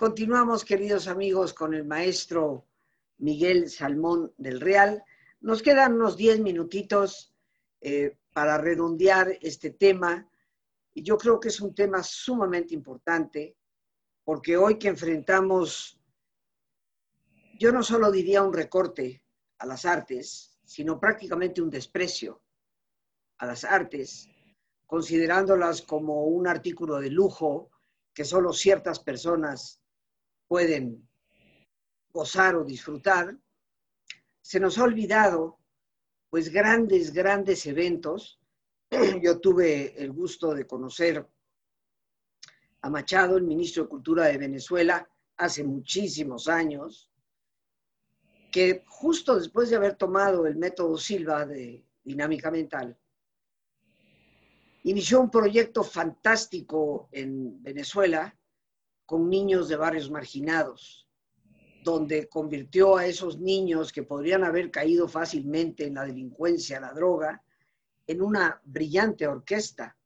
Continuamos, 0.04 0.66
queridos 0.66 1.08
amigos, 1.08 1.54
con 1.54 1.72
el 1.72 1.86
maestro 1.86 2.66
Miguel 3.16 3.70
Salmón 3.70 4.34
del 4.36 4.60
Real. 4.60 5.02
Nos 5.40 5.62
quedan 5.62 5.94
unos 5.94 6.18
10 6.18 6.40
minutitos 6.40 7.34
eh, 7.80 8.18
para 8.34 8.58
redondear 8.58 9.38
este 9.40 9.70
tema. 9.70 10.28
Y 10.92 11.02
yo 11.02 11.16
creo 11.16 11.40
que 11.40 11.48
es 11.48 11.58
un 11.58 11.74
tema 11.74 12.02
sumamente 12.02 12.74
importante, 12.74 13.56
porque 14.24 14.58
hoy 14.58 14.78
que 14.78 14.88
enfrentamos, 14.88 15.98
yo 17.58 17.72
no 17.72 17.82
solo 17.82 18.12
diría 18.12 18.42
un 18.42 18.52
recorte 18.52 19.24
a 19.56 19.64
las 19.64 19.86
artes, 19.86 20.58
sino 20.66 21.00
prácticamente 21.00 21.62
un 21.62 21.70
desprecio 21.70 22.42
a 23.38 23.46
las 23.46 23.64
artes, 23.64 24.28
considerándolas 24.84 25.80
como 25.80 26.26
un 26.26 26.46
artículo 26.46 27.00
de 27.00 27.08
lujo 27.08 27.70
que 28.12 28.26
solo 28.26 28.52
ciertas 28.52 29.00
personas 29.00 29.80
pueden 30.54 31.04
gozar 32.12 32.54
o 32.54 32.62
disfrutar, 32.62 33.36
se 34.40 34.60
nos 34.60 34.78
ha 34.78 34.84
olvidado 34.84 35.58
pues 36.30 36.48
grandes, 36.48 37.12
grandes 37.12 37.66
eventos. 37.66 38.40
Yo 39.20 39.40
tuve 39.40 40.00
el 40.00 40.12
gusto 40.12 40.54
de 40.54 40.64
conocer 40.64 41.28
a 42.82 42.88
Machado, 42.88 43.36
el 43.36 43.42
ministro 43.42 43.82
de 43.82 43.88
Cultura 43.88 44.26
de 44.26 44.38
Venezuela, 44.38 45.10
hace 45.38 45.64
muchísimos 45.64 46.46
años, 46.46 47.10
que 48.52 48.84
justo 48.86 49.34
después 49.34 49.70
de 49.70 49.76
haber 49.76 49.96
tomado 49.96 50.46
el 50.46 50.54
método 50.54 50.96
Silva 50.98 51.46
de 51.46 51.84
dinámica 52.04 52.52
mental, 52.52 52.96
inició 54.84 55.20
un 55.20 55.32
proyecto 55.32 55.82
fantástico 55.82 57.08
en 57.10 57.60
Venezuela 57.60 58.32
con 59.06 59.28
niños 59.28 59.68
de 59.68 59.76
barrios 59.76 60.10
marginados, 60.10 61.08
donde 61.82 62.28
convirtió 62.28 62.96
a 62.96 63.06
esos 63.06 63.38
niños 63.38 63.92
que 63.92 64.02
podrían 64.02 64.44
haber 64.44 64.70
caído 64.70 65.06
fácilmente 65.06 65.86
en 65.86 65.94
la 65.94 66.04
delincuencia, 66.04 66.80
la 66.80 66.92
droga, 66.92 67.42
en 68.06 68.22
una 68.22 68.60
brillante 68.64 69.26
orquesta. 69.26 69.96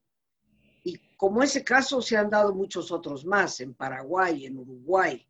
Y 0.82 0.98
como 1.16 1.42
ese 1.42 1.62
caso 1.62 2.02
se 2.02 2.16
han 2.16 2.30
dado 2.30 2.54
muchos 2.54 2.90
otros 2.90 3.24
más, 3.24 3.60
en 3.60 3.74
Paraguay, 3.74 4.46
en 4.46 4.58
Uruguay. 4.58 5.24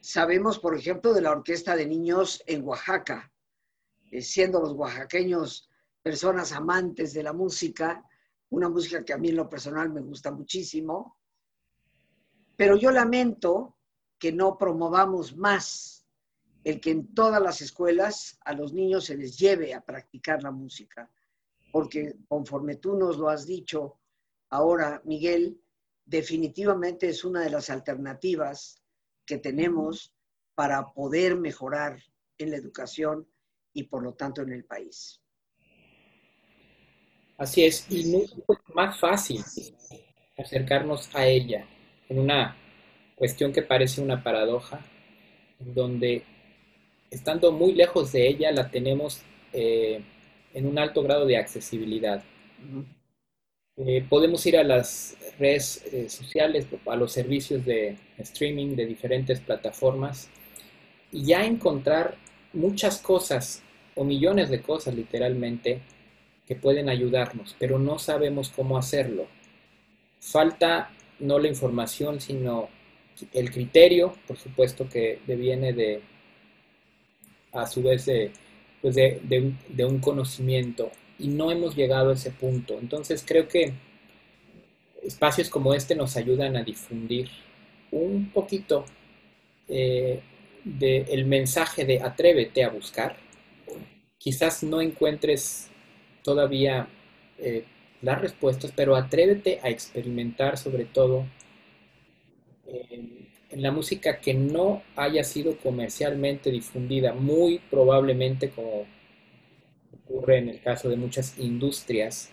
Sabemos, 0.00 0.58
por 0.58 0.76
ejemplo, 0.76 1.12
de 1.12 1.22
la 1.22 1.30
orquesta 1.30 1.76
de 1.76 1.86
niños 1.86 2.42
en 2.46 2.64
Oaxaca, 2.64 3.32
eh, 4.10 4.22
siendo 4.22 4.60
los 4.60 4.72
oaxaqueños 4.72 5.68
personas 6.02 6.52
amantes 6.52 7.12
de 7.12 7.22
la 7.22 7.32
música, 7.32 8.04
una 8.50 8.68
música 8.68 9.04
que 9.04 9.12
a 9.12 9.18
mí 9.18 9.28
en 9.28 9.36
lo 9.36 9.48
personal 9.48 9.90
me 9.90 10.00
gusta 10.00 10.30
muchísimo, 10.30 11.19
pero 12.60 12.76
yo 12.76 12.90
lamento 12.90 13.78
que 14.18 14.32
no 14.32 14.58
promovamos 14.58 15.34
más 15.34 16.06
el 16.62 16.78
que 16.78 16.90
en 16.90 17.14
todas 17.14 17.40
las 17.40 17.62
escuelas 17.62 18.38
a 18.44 18.52
los 18.52 18.74
niños 18.74 19.06
se 19.06 19.16
les 19.16 19.38
lleve 19.38 19.72
a 19.72 19.80
practicar 19.80 20.42
la 20.42 20.50
música, 20.50 21.10
porque 21.72 22.16
conforme 22.28 22.76
tú 22.76 22.98
nos 22.98 23.16
lo 23.16 23.30
has 23.30 23.46
dicho 23.46 23.98
ahora, 24.50 25.00
Miguel, 25.06 25.58
definitivamente 26.04 27.08
es 27.08 27.24
una 27.24 27.40
de 27.40 27.48
las 27.48 27.70
alternativas 27.70 28.82
que 29.24 29.38
tenemos 29.38 30.12
para 30.54 30.92
poder 30.92 31.36
mejorar 31.36 31.98
en 32.36 32.50
la 32.50 32.58
educación 32.58 33.26
y 33.72 33.84
por 33.84 34.02
lo 34.02 34.12
tanto 34.12 34.42
en 34.42 34.52
el 34.52 34.66
país. 34.66 35.22
Así 37.38 37.64
es, 37.64 37.90
y 37.90 38.16
es 38.16 38.34
más 38.74 39.00
fácil 39.00 39.42
acercarnos 40.36 41.08
a 41.14 41.26
ella 41.26 41.66
en 42.10 42.18
una 42.18 42.56
cuestión 43.14 43.52
que 43.52 43.62
parece 43.62 44.02
una 44.02 44.22
paradoja, 44.22 44.80
en 45.60 45.74
donde 45.74 46.22
estando 47.10 47.52
muy 47.52 47.72
lejos 47.72 48.12
de 48.12 48.28
ella 48.28 48.52
la 48.52 48.70
tenemos 48.70 49.22
eh, 49.52 50.02
en 50.52 50.66
un 50.66 50.78
alto 50.78 51.02
grado 51.02 51.24
de 51.24 51.36
accesibilidad. 51.36 52.22
Eh, 53.76 54.04
podemos 54.08 54.44
ir 54.44 54.58
a 54.58 54.64
las 54.64 55.16
redes 55.38 55.84
eh, 55.92 56.08
sociales, 56.08 56.66
a 56.86 56.96
los 56.96 57.12
servicios 57.12 57.64
de 57.64 57.96
streaming 58.18 58.74
de 58.76 58.86
diferentes 58.86 59.40
plataformas 59.40 60.28
y 61.12 61.24
ya 61.24 61.46
encontrar 61.46 62.16
muchas 62.52 62.98
cosas 62.98 63.62
o 63.94 64.04
millones 64.04 64.50
de 64.50 64.60
cosas 64.60 64.94
literalmente 64.94 65.80
que 66.46 66.56
pueden 66.56 66.88
ayudarnos, 66.88 67.54
pero 67.58 67.78
no 67.78 67.98
sabemos 67.98 68.50
cómo 68.50 68.76
hacerlo. 68.76 69.28
Falta 70.18 70.90
no 71.20 71.38
la 71.38 71.48
información, 71.48 72.20
sino 72.20 72.68
el 73.32 73.50
criterio, 73.50 74.14
por 74.26 74.38
supuesto 74.38 74.88
que 74.88 75.20
deviene 75.26 75.72
de, 75.72 76.00
a 77.52 77.66
su 77.66 77.82
vez, 77.82 78.06
de, 78.06 78.32
pues 78.80 78.94
de, 78.94 79.84
un, 79.84 79.98
conocimiento 79.98 80.90
y 81.18 81.28
no 81.28 81.50
hemos 81.50 81.76
llegado 81.76 82.10
a 82.10 82.14
ese 82.14 82.30
punto. 82.30 82.78
Entonces 82.78 83.24
creo 83.26 83.48
que 83.48 83.72
espacios 85.02 85.48
como 85.48 85.74
este 85.74 85.94
nos 85.94 86.16
ayudan 86.16 86.56
a 86.56 86.62
difundir 86.62 87.28
un 87.90 88.30
poquito 88.32 88.84
eh, 89.68 90.20
del 90.64 91.26
mensaje 91.26 91.84
de 91.84 92.00
atrévete 92.00 92.64
a 92.64 92.70
buscar. 92.70 93.16
Quizás 94.18 94.62
no 94.62 94.80
encuentres 94.80 95.70
todavía 96.22 96.88
eh, 97.38 97.64
las 98.02 98.20
respuestas, 98.20 98.72
pero 98.74 98.96
atrévete 98.96 99.60
a 99.62 99.68
experimentar 99.68 100.56
sobre 100.56 100.84
todo 100.84 101.26
en 103.50 103.62
la 103.62 103.72
música 103.72 104.20
que 104.20 104.32
no 104.32 104.82
haya 104.96 105.24
sido 105.24 105.56
comercialmente 105.56 106.50
difundida, 106.50 107.12
muy 107.12 107.60
probablemente 107.70 108.50
como 108.50 108.86
ocurre 110.04 110.38
en 110.38 110.48
el 110.48 110.60
caso 110.60 110.88
de 110.88 110.96
muchas 110.96 111.38
industrias, 111.38 112.30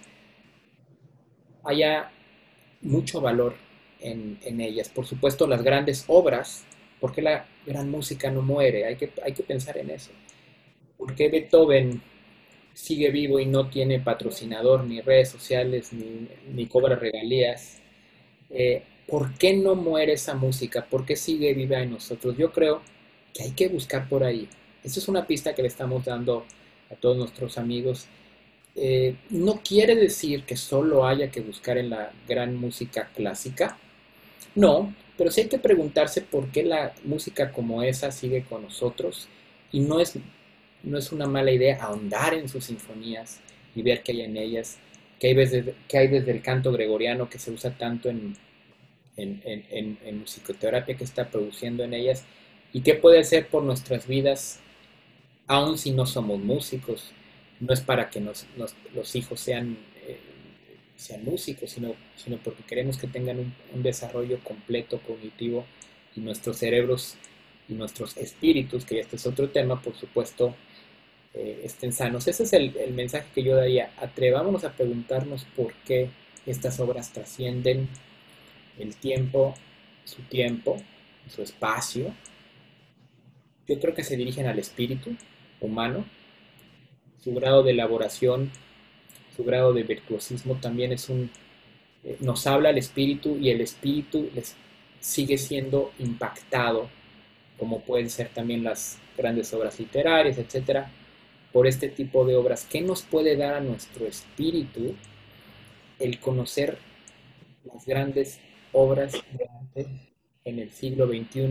haya 1.64 2.12
mucho 2.82 3.20
valor 3.20 3.56
en, 4.00 4.62
ellas. 4.62 4.90
Por 4.90 5.06
supuesto, 5.06 5.48
las 5.48 5.64
grandes 5.64 6.06
obras, 6.08 6.66
porque 7.00 7.22
la 7.22 7.48
gran 7.66 7.90
música 7.90 8.32
no 8.32 8.42
muere? 8.42 8.86
Hay 8.86 8.96
que, 8.96 9.12
hay 9.24 9.34
que 9.34 9.44
pensar 9.44 9.78
en 9.78 9.90
eso. 9.90 10.12
¿Por 10.98 11.16
qué 11.16 11.30
Beethoven 11.30 12.02
sigue 12.78 13.10
vivo 13.10 13.40
y 13.40 13.48
no 13.48 13.70
tiene 13.70 14.00
patrocinador, 14.00 14.84
ni 14.84 15.02
redes 15.02 15.30
sociales, 15.30 15.90
ni, 15.94 16.68
cobra 16.68 16.96
regalías. 16.96 17.80
Eh, 18.52 18.84
¿Por 19.08 19.34
qué 19.34 19.56
no 19.56 19.74
muere 19.74 20.14
esa 20.14 20.36
música? 20.36 20.86
¿Por 20.86 21.04
qué 21.04 21.16
sigue 21.16 21.56
viva 21.56 21.82
en 21.82 21.90
nosotros? 21.90 22.38
Yo 22.38 22.52
creo 22.52 22.84
que 23.34 23.44
hay 23.44 23.52
que 23.52 23.68
buscar 23.68 24.08
por 24.08 24.24
ahí. 24.24 24.48
Esa 24.84 25.00
es 25.00 25.08
una 25.08 25.26
pista 25.26 25.56
que 25.56 25.64
le 25.64 25.70
estamos 25.70 26.06
dando 26.06 26.46
a 26.92 26.96
todos 26.96 27.18
nuestros 27.18 27.58
amigos. 27.58 28.06
Eh, 28.76 29.16
no 29.32 29.60
quiere 29.68 29.96
decir 29.96 30.44
que 30.44 30.56
solo 30.56 31.08
haya 31.08 31.32
que 31.32 31.42
buscar 31.42 31.80
en 31.80 31.90
la 31.90 32.12
gran 32.28 32.56
música 32.56 33.10
clásica. 33.16 33.76
No, 34.54 34.94
pero 35.18 35.32
sí 35.32 35.42
hay 35.42 35.48
que 35.48 35.58
preguntarse 35.58 36.22
por 36.22 36.52
qué 36.52 36.64
la 36.64 36.94
música 37.06 37.52
como 37.52 37.82
esa 37.82 38.12
sigue 38.12 38.44
con 38.44 38.62
nosotros 38.62 39.28
y 39.72 39.80
no 39.80 40.00
es 40.00 40.20
no 40.84 40.98
es 40.98 41.12
una 41.12 41.26
mala 41.26 41.52
idea 41.52 41.84
ahondar 41.84 42.34
en 42.34 42.48
sus 42.50 42.66
sinfonías 42.66 43.40
y 43.76 43.82
ver 43.82 44.04
qué 44.04 44.12
hay 44.14 44.22
en 44.22 44.38
ellas, 44.38 44.78
qué 45.20 45.28
hay 45.28 45.34
desde, 45.34 45.76
qué 45.88 45.98
hay 45.98 46.08
desde 46.08 46.32
el 46.32 46.42
canto 46.42 46.72
gregoriano 46.72 47.30
que 47.30 47.40
se 47.40 47.52
usa 47.52 47.78
tanto 47.78 48.10
en, 48.10 48.36
en, 49.18 49.42
en, 49.46 49.98
en, 50.04 50.20
musicoterapia 50.20 50.96
que 50.96 51.04
está 51.04 51.30
produciendo 51.30 51.84
en 51.84 51.94
ellas 51.94 52.24
y 52.72 52.82
qué 52.82 52.94
puede 52.94 53.20
hacer 53.20 53.48
por 53.48 53.64
nuestras 53.64 54.08
vidas, 54.08 54.60
aun 55.48 55.78
si 55.78 55.92
no 55.92 56.06
somos 56.06 56.40
músicos. 56.40 57.12
No 57.60 57.74
es 57.74 57.82
para 57.82 58.10
que 58.10 58.20
nos, 58.20 58.46
los 58.94 59.16
hijos 59.16 59.40
sean, 59.40 59.78
eh, 60.06 60.20
sean 60.96 61.24
músicos, 61.24 61.72
sino, 61.72 61.96
sino 62.16 62.38
porque 62.38 62.64
queremos 62.64 62.98
que 62.98 63.08
tengan 63.08 63.40
un, 63.74 63.84
desarrollo 63.84 64.40
completo 64.44 65.00
cognitivo 65.00 65.66
y 66.16 66.20
nuestros 66.20 66.58
cerebros 66.58 67.16
y 67.68 67.74
nuestros 67.74 68.16
espíritus, 68.18 68.86
que 68.86 69.00
este 69.00 69.16
es 69.16 69.26
otro 69.26 69.50
tema, 69.50 69.82
por 69.82 69.96
supuesto, 69.96 70.56
eh, 71.34 71.62
estén 71.64 71.94
sanos. 71.94 72.28
Ese 72.28 72.44
es 72.44 72.54
el, 72.54 72.76
el, 72.78 72.94
mensaje 72.94 73.28
que 73.34 73.44
yo 73.44 73.56
daría. 73.56 73.92
Atrevámonos 73.98 74.64
a 74.64 74.74
preguntarnos 74.74 75.46
por 75.56 75.74
qué 75.86 76.10
estas 76.46 76.80
obras 76.80 77.12
trascienden 77.12 77.88
el 78.80 78.96
tiempo, 78.96 79.56
su 80.04 80.22
tiempo, 80.24 80.78
su 81.30 81.42
espacio. 81.42 82.14
Yo 83.68 83.80
creo 83.80 83.94
que 83.94 84.04
se 84.04 84.16
dirigen 84.16 84.48
al 84.48 84.60
espíritu 84.60 85.16
humano. 85.60 86.06
Su 87.24 87.34
grado 87.34 87.64
de 87.64 87.72
elaboración, 87.72 88.52
su 89.36 89.44
grado 89.44 89.74
de 89.74 89.84
virtuosismo 89.84 90.56
también 90.56 90.92
es 90.92 91.10
un... 91.10 91.30
Eh, 92.04 92.18
nos 92.22 92.48
habla 92.48 92.70
el 92.70 92.78
espíritu 92.78 93.38
y 93.38 93.50
el 93.50 93.62
espíritu 93.62 94.30
les 94.34 94.56
sigue 95.00 95.38
siendo 95.38 95.92
impactado 96.00 96.90
como 97.58 97.82
pueden 97.82 98.10
ser 98.10 98.30
también 98.30 98.64
las 98.64 98.98
grandes 99.18 99.54
obras 99.54 99.80
literarias, 99.80 100.38
etcétera, 100.38 100.90
por 101.58 101.66
este 101.66 101.90
tipo 101.90 102.24
de 102.24 102.36
obras. 102.36 102.68
¿Qué 102.70 102.82
nos 102.82 103.02
puede 103.02 103.36
dar 103.36 103.56
a 103.56 103.62
nuestro 103.62 104.06
espíritu 104.06 104.94
el 105.98 106.20
conocer 106.20 106.78
las 107.64 107.84
grandes 107.84 108.40
obras 108.74 109.14
de 109.14 109.50
arte 109.50 109.88
en 110.46 110.60
el 110.60 110.70
siglo 110.70 111.08
XXI, 111.08 111.42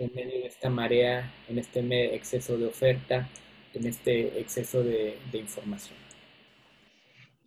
en 0.00 0.14
medio 0.16 0.40
de 0.40 0.46
esta 0.48 0.68
marea, 0.68 1.32
en 1.48 1.60
este 1.60 2.12
exceso 2.16 2.58
de 2.58 2.66
oferta, 2.66 3.28
en 3.72 3.86
este 3.86 4.40
exceso 4.40 4.82
de, 4.82 5.16
de 5.30 5.38
información? 5.38 5.96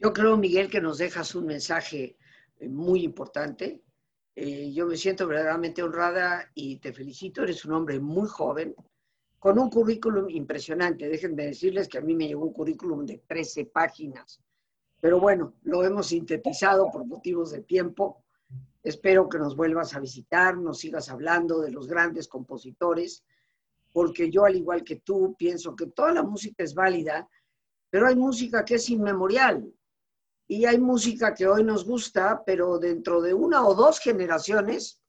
Yo 0.01 0.13
creo, 0.13 0.38
Miguel, 0.38 0.69
que 0.69 0.79
nos 0.79 0.99
dejas 0.99 1.36
un 1.36 1.47
mensaje 1.47 2.15
muy 2.61 3.03
importante 3.03 3.81
eh, 4.36 4.71
yo 4.73 4.88
me 4.88 4.97
siento 4.97 5.27
verdaderamente 5.27 5.84
honrada 5.84 6.49
y 6.55 6.77
te 6.77 6.91
felicito. 6.91 7.43
Eres 7.43 7.65
un 7.65 7.73
hombre 7.73 7.99
muy 7.99 8.27
joven, 8.27 8.73
con 9.43 9.59
un 9.59 9.69
currículum 9.69 10.29
impresionante. 10.29 11.09
Déjenme 11.09 11.47
decirles 11.47 11.89
que 11.89 11.97
a 11.97 12.01
mí 12.01 12.15
me 12.15 12.29
llegó 12.29 12.45
un 12.45 12.53
currículum 12.53 13.05
de 13.05 13.23
13 13.27 13.65
páginas. 13.65 14.41
Pero 15.01 15.19
bueno, 15.19 15.55
lo 15.63 15.83
hemos 15.83 16.07
sintetizado 16.07 16.89
por 16.89 17.05
motivos 17.05 17.51
de 17.51 17.59
tiempo. 17.59 18.23
Espero 18.81 19.27
que 19.27 19.37
nos 19.37 19.57
vuelvas 19.57 19.93
a 19.95 19.99
visitar, 19.99 20.55
nos 20.57 20.79
sigas 20.79 21.09
hablando 21.09 21.59
de 21.59 21.71
los 21.71 21.87
grandes 21.87 22.29
compositores, 22.29 23.25
porque 23.91 24.31
yo, 24.31 24.45
al 24.45 24.55
igual 24.55 24.81
que 24.81 25.01
tú, 25.01 25.35
pienso 25.37 25.75
que 25.75 25.87
toda 25.87 26.13
la 26.13 26.23
música 26.23 26.63
es 26.63 26.73
válida, 26.73 27.27
pero 27.89 28.07
hay 28.07 28.15
música 28.15 28.63
que 28.63 28.75
es 28.75 28.89
inmemorial. 28.89 29.69
Y 30.47 30.63
hay 30.63 30.79
música 30.79 31.33
que 31.33 31.47
hoy 31.47 31.65
nos 31.65 31.83
gusta, 31.83 32.43
pero 32.45 32.79
dentro 32.79 33.21
de 33.21 33.33
una 33.33 33.67
o 33.67 33.75
dos 33.75 33.99
generaciones 33.99 35.01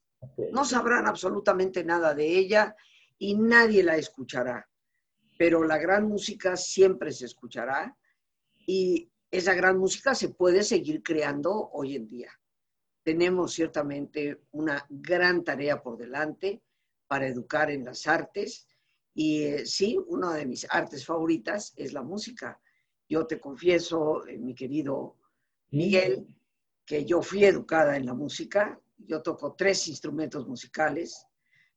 no 0.51 0.65
sabrán 0.65 1.07
absolutamente 1.07 1.85
nada 1.85 2.13
de 2.13 2.37
ella 2.37 2.75
y 3.17 3.35
nadie 3.35 3.83
la 3.83 3.97
escuchará. 3.97 4.67
Pero 5.37 5.63
la 5.63 5.77
gran 5.77 6.07
música 6.07 6.55
siempre 6.55 7.11
se 7.11 7.25
escuchará 7.25 7.95
y 8.65 9.09
esa 9.31 9.53
gran 9.53 9.77
música 9.77 10.15
se 10.15 10.29
puede 10.29 10.63
seguir 10.63 11.03
creando 11.03 11.69
hoy 11.73 11.95
en 11.95 12.07
día. 12.07 12.31
Tenemos 13.03 13.53
ciertamente 13.53 14.41
una 14.51 14.85
gran 14.89 15.43
tarea 15.43 15.81
por 15.81 15.97
delante 15.97 16.61
para 17.07 17.27
educar 17.27 17.69
en 17.69 17.85
las 17.85 18.07
artes 18.07 18.67
y 19.13 19.43
eh, 19.43 19.65
sí, 19.65 19.97
una 20.07 20.33
de 20.33 20.45
mis 20.45 20.67
artes 20.69 21.05
favoritas 21.05 21.73
es 21.75 21.93
la 21.93 22.01
música. 22.01 22.59
Yo 23.07 23.25
te 23.25 23.39
confieso, 23.39 24.25
eh, 24.27 24.37
mi 24.37 24.55
querido 24.55 25.17
Miguel, 25.71 26.27
que 26.85 27.05
yo 27.05 27.21
fui 27.21 27.45
educada 27.45 27.95
en 27.97 28.05
la 28.05 28.13
música, 28.13 28.79
yo 28.97 29.21
toco 29.21 29.55
tres 29.55 29.87
instrumentos 29.87 30.47
musicales. 30.47 31.25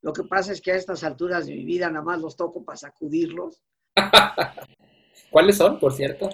Lo 0.00 0.12
que 0.12 0.24
pasa 0.24 0.52
es 0.52 0.60
que 0.60 0.72
a 0.72 0.76
estas 0.76 1.02
alturas 1.04 1.46
de 1.46 1.54
mi 1.54 1.64
vida 1.64 1.90
nada 1.90 2.04
más 2.04 2.20
los 2.20 2.36
toco 2.36 2.64
para 2.64 2.76
sacudirlos. 2.76 3.62
¿Cuáles 5.30 5.56
son, 5.56 5.78
por 5.78 5.92
cierto? 5.92 6.30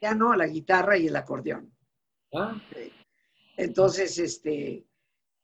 Ya 0.00 0.14
no, 0.14 0.34
la 0.34 0.46
guitarra 0.46 0.96
y 0.96 1.08
el 1.08 1.16
acordeón. 1.16 1.74
Ah. 2.34 2.60
Entonces, 3.56 4.18
este, 4.18 4.86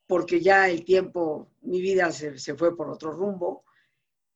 porque 0.07 0.41
ya 0.41 0.69
el 0.69 0.85
tiempo, 0.85 1.53
mi 1.63 1.81
vida 1.81 2.11
se, 2.11 2.39
se 2.39 2.55
fue 2.55 2.77
por 2.77 2.89
otro 2.89 3.13
rumbo, 3.13 3.65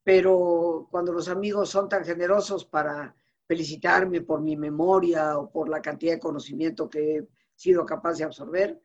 pero 0.02 0.88
cuando 0.90 1.12
los 1.12 1.28
amigos 1.28 1.70
son 1.70 1.88
tan 1.88 2.04
generosos 2.04 2.64
para 2.64 3.14
felicitarme 3.46 4.22
por 4.22 4.40
mi 4.40 4.56
memoria 4.56 5.38
o 5.38 5.50
por 5.50 5.68
la 5.68 5.80
cantidad 5.80 6.14
de 6.14 6.20
conocimiento 6.20 6.88
que 6.88 7.16
he 7.16 7.28
sido 7.54 7.84
capaz 7.84 8.14
de 8.14 8.24
absorber. 8.24 8.80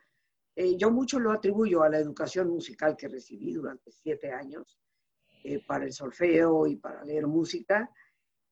Eh, 0.60 0.76
yo 0.76 0.90
mucho 0.90 1.20
lo 1.20 1.32
atribuyo 1.32 1.84
a 1.84 1.90
la 1.90 2.00
educación 2.00 2.50
musical 2.50 2.98
que 2.98 3.08
recibí 3.08 3.54
durante 3.54 3.92
siete 3.92 4.32
años 4.32 4.80
eh, 5.44 5.64
para 5.64 5.86
el 5.86 5.94
solfeo 5.94 6.66
y 6.66 6.78
para 6.78 7.06
leer 7.06 7.28
música 7.28 7.88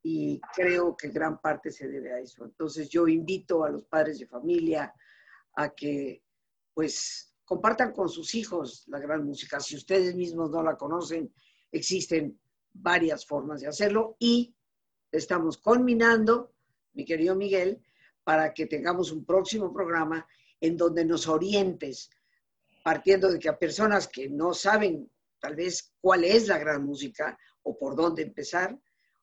y 0.03 0.39
creo 0.55 0.95
que 0.95 1.09
gran 1.09 1.41
parte 1.41 1.71
se 1.71 1.87
debe 1.87 2.13
a 2.13 2.19
eso. 2.19 2.45
Entonces 2.45 2.89
yo 2.89 3.07
invito 3.07 3.63
a 3.63 3.71
los 3.71 3.85
padres 3.85 4.19
de 4.19 4.27
familia 4.27 4.93
a 5.55 5.69
que 5.73 6.21
pues 6.75 7.33
compartan 7.43 7.91
con 7.91 8.07
sus 8.07 8.35
hijos 8.35 8.83
la 8.85 8.99
gran 8.99 9.25
música. 9.25 9.59
Si 9.59 9.75
ustedes 9.75 10.13
mismos 10.13 10.51
no 10.51 10.61
la 10.61 10.77
conocen, 10.77 11.33
existen 11.71 12.39
varias 12.71 13.25
formas 13.25 13.61
de 13.61 13.67
hacerlo 13.67 14.15
y 14.19 14.55
estamos 15.11 15.57
conminando, 15.57 16.53
mi 16.93 17.03
querido 17.03 17.35
Miguel, 17.35 17.81
para 18.23 18.53
que 18.53 18.67
tengamos 18.67 19.11
un 19.11 19.25
próximo 19.25 19.73
programa 19.73 20.27
en 20.65 20.77
donde 20.77 21.05
nos 21.05 21.27
orientes, 21.27 22.09
partiendo 22.83 23.31
de 23.31 23.39
que 23.39 23.49
a 23.49 23.57
personas 23.57 24.07
que 24.07 24.29
no 24.29 24.53
saben 24.53 25.09
tal 25.39 25.55
vez 25.55 25.93
cuál 26.01 26.23
es 26.23 26.47
la 26.47 26.57
gran 26.57 26.85
música 26.85 27.37
o 27.63 27.77
por 27.77 27.95
dónde 27.95 28.23
empezar, 28.23 28.77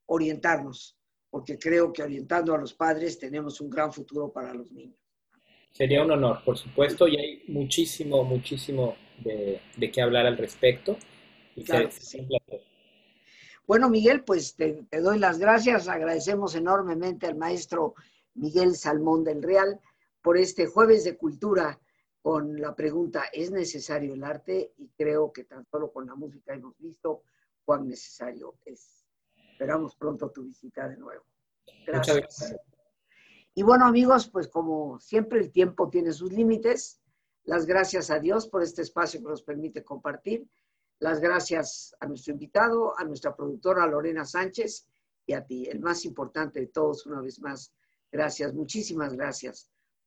orientarnos, 0.07 0.97
porque 1.31 1.59
creo 1.59 1.93
que 1.93 2.03
orientando 2.03 2.55
a 2.55 2.59
los 2.59 2.75
padres 2.75 3.19
tenemos 3.19 3.61
un 3.61 3.71
gran 3.71 3.93
futuro 3.93 4.33
para 4.33 4.53
los 4.55 4.71
niños. 4.73 4.99
Sería 5.73 6.03
un 6.03 6.11
honor, 6.11 6.45
por 6.45 6.59
supuesto, 6.59 7.09
y 7.09 7.17
hay 7.17 7.43
muchísimo, 7.49 8.25
muchísimo 8.25 8.95
de, 9.25 9.61
de 9.77 9.91
qué 9.91 10.03
hablar 10.03 10.27
al 10.27 10.37
respecto. 10.37 10.99
Y 11.57 11.65
claro 11.65 11.89
sí. 11.91 12.27
Bueno, 13.67 13.89
Miguel, 13.89 14.23
pues 14.25 14.57
te, 14.57 14.85
doy 15.01 15.19
las 15.19 15.39
gracias. 15.39 15.89
Agradecemos 15.89 16.55
enormemente 16.55 17.27
al 17.27 17.37
maestro 17.37 17.95
Miguel 18.35 18.75
Salmón 18.75 19.25
del 19.25 19.43
Real 19.43 19.81
por 20.23 20.39
este 20.39 20.67
jueves 20.67 21.05
de 21.05 21.17
cultura 21.17 21.79
con 22.23 22.61
la 22.61 22.75
pregunta, 22.75 23.25
¿es 23.33 23.51
necesario 23.51 24.15
el 24.15 24.23
arte? 24.23 24.73
Y 24.79 24.89
creo 24.91 25.33
que 25.33 25.45
tan 25.45 25.67
solo 25.67 25.93
con 25.93 26.07
la 26.07 26.15
música 26.15 26.55
hemos 26.55 26.79
visto 26.79 27.25
cuán 27.65 27.89
necesario 27.89 28.55
es. 28.65 29.05
Esperamos 29.51 29.97
pronto 29.97 30.31
tu 30.31 30.45
visita 30.45 30.89
de 30.89 30.97
nuevo. 30.97 31.25
Gracias. 31.85 32.55
Y 33.55 33.63
bueno, 33.65 33.87
amigos, 33.87 34.29
pues 34.29 34.49
como 34.49 34.99
siempre 35.01 35.41
el 35.41 35.51
tiempo 35.51 35.91
tiene 35.91 36.13
sus 36.13 36.33
límites. 36.33 37.01
Las 37.45 37.67
gracias 37.67 38.11
a 38.11 38.21
Dios 38.21 38.47
por 38.47 38.63
este 38.63 38.83
espacio 38.83 39.21
que 39.21 39.29
nos 39.29 39.43
permite 39.43 39.83
compartir. 39.83 40.49
Las 41.01 41.21
gracias 41.21 41.95
a 41.99 42.07
nuestro 42.07 42.33
invitado, 42.33 42.97
a 42.97 43.03
nuestra 43.03 43.35
productora 43.35 43.85
Lorena 43.89 44.25
Sánchez 44.25 44.87
y 45.27 45.33
a 45.33 45.45
ti, 45.45 45.67
el 45.69 45.81
más 45.81 46.05
importante 46.05 46.61
de 46.61 46.69
todos, 46.69 47.05
una 47.07 47.21
vez 47.21 47.41
más. 47.41 47.75
Gracias, 48.13 48.55
muchísimas 48.55 49.15
gracias 49.15 49.72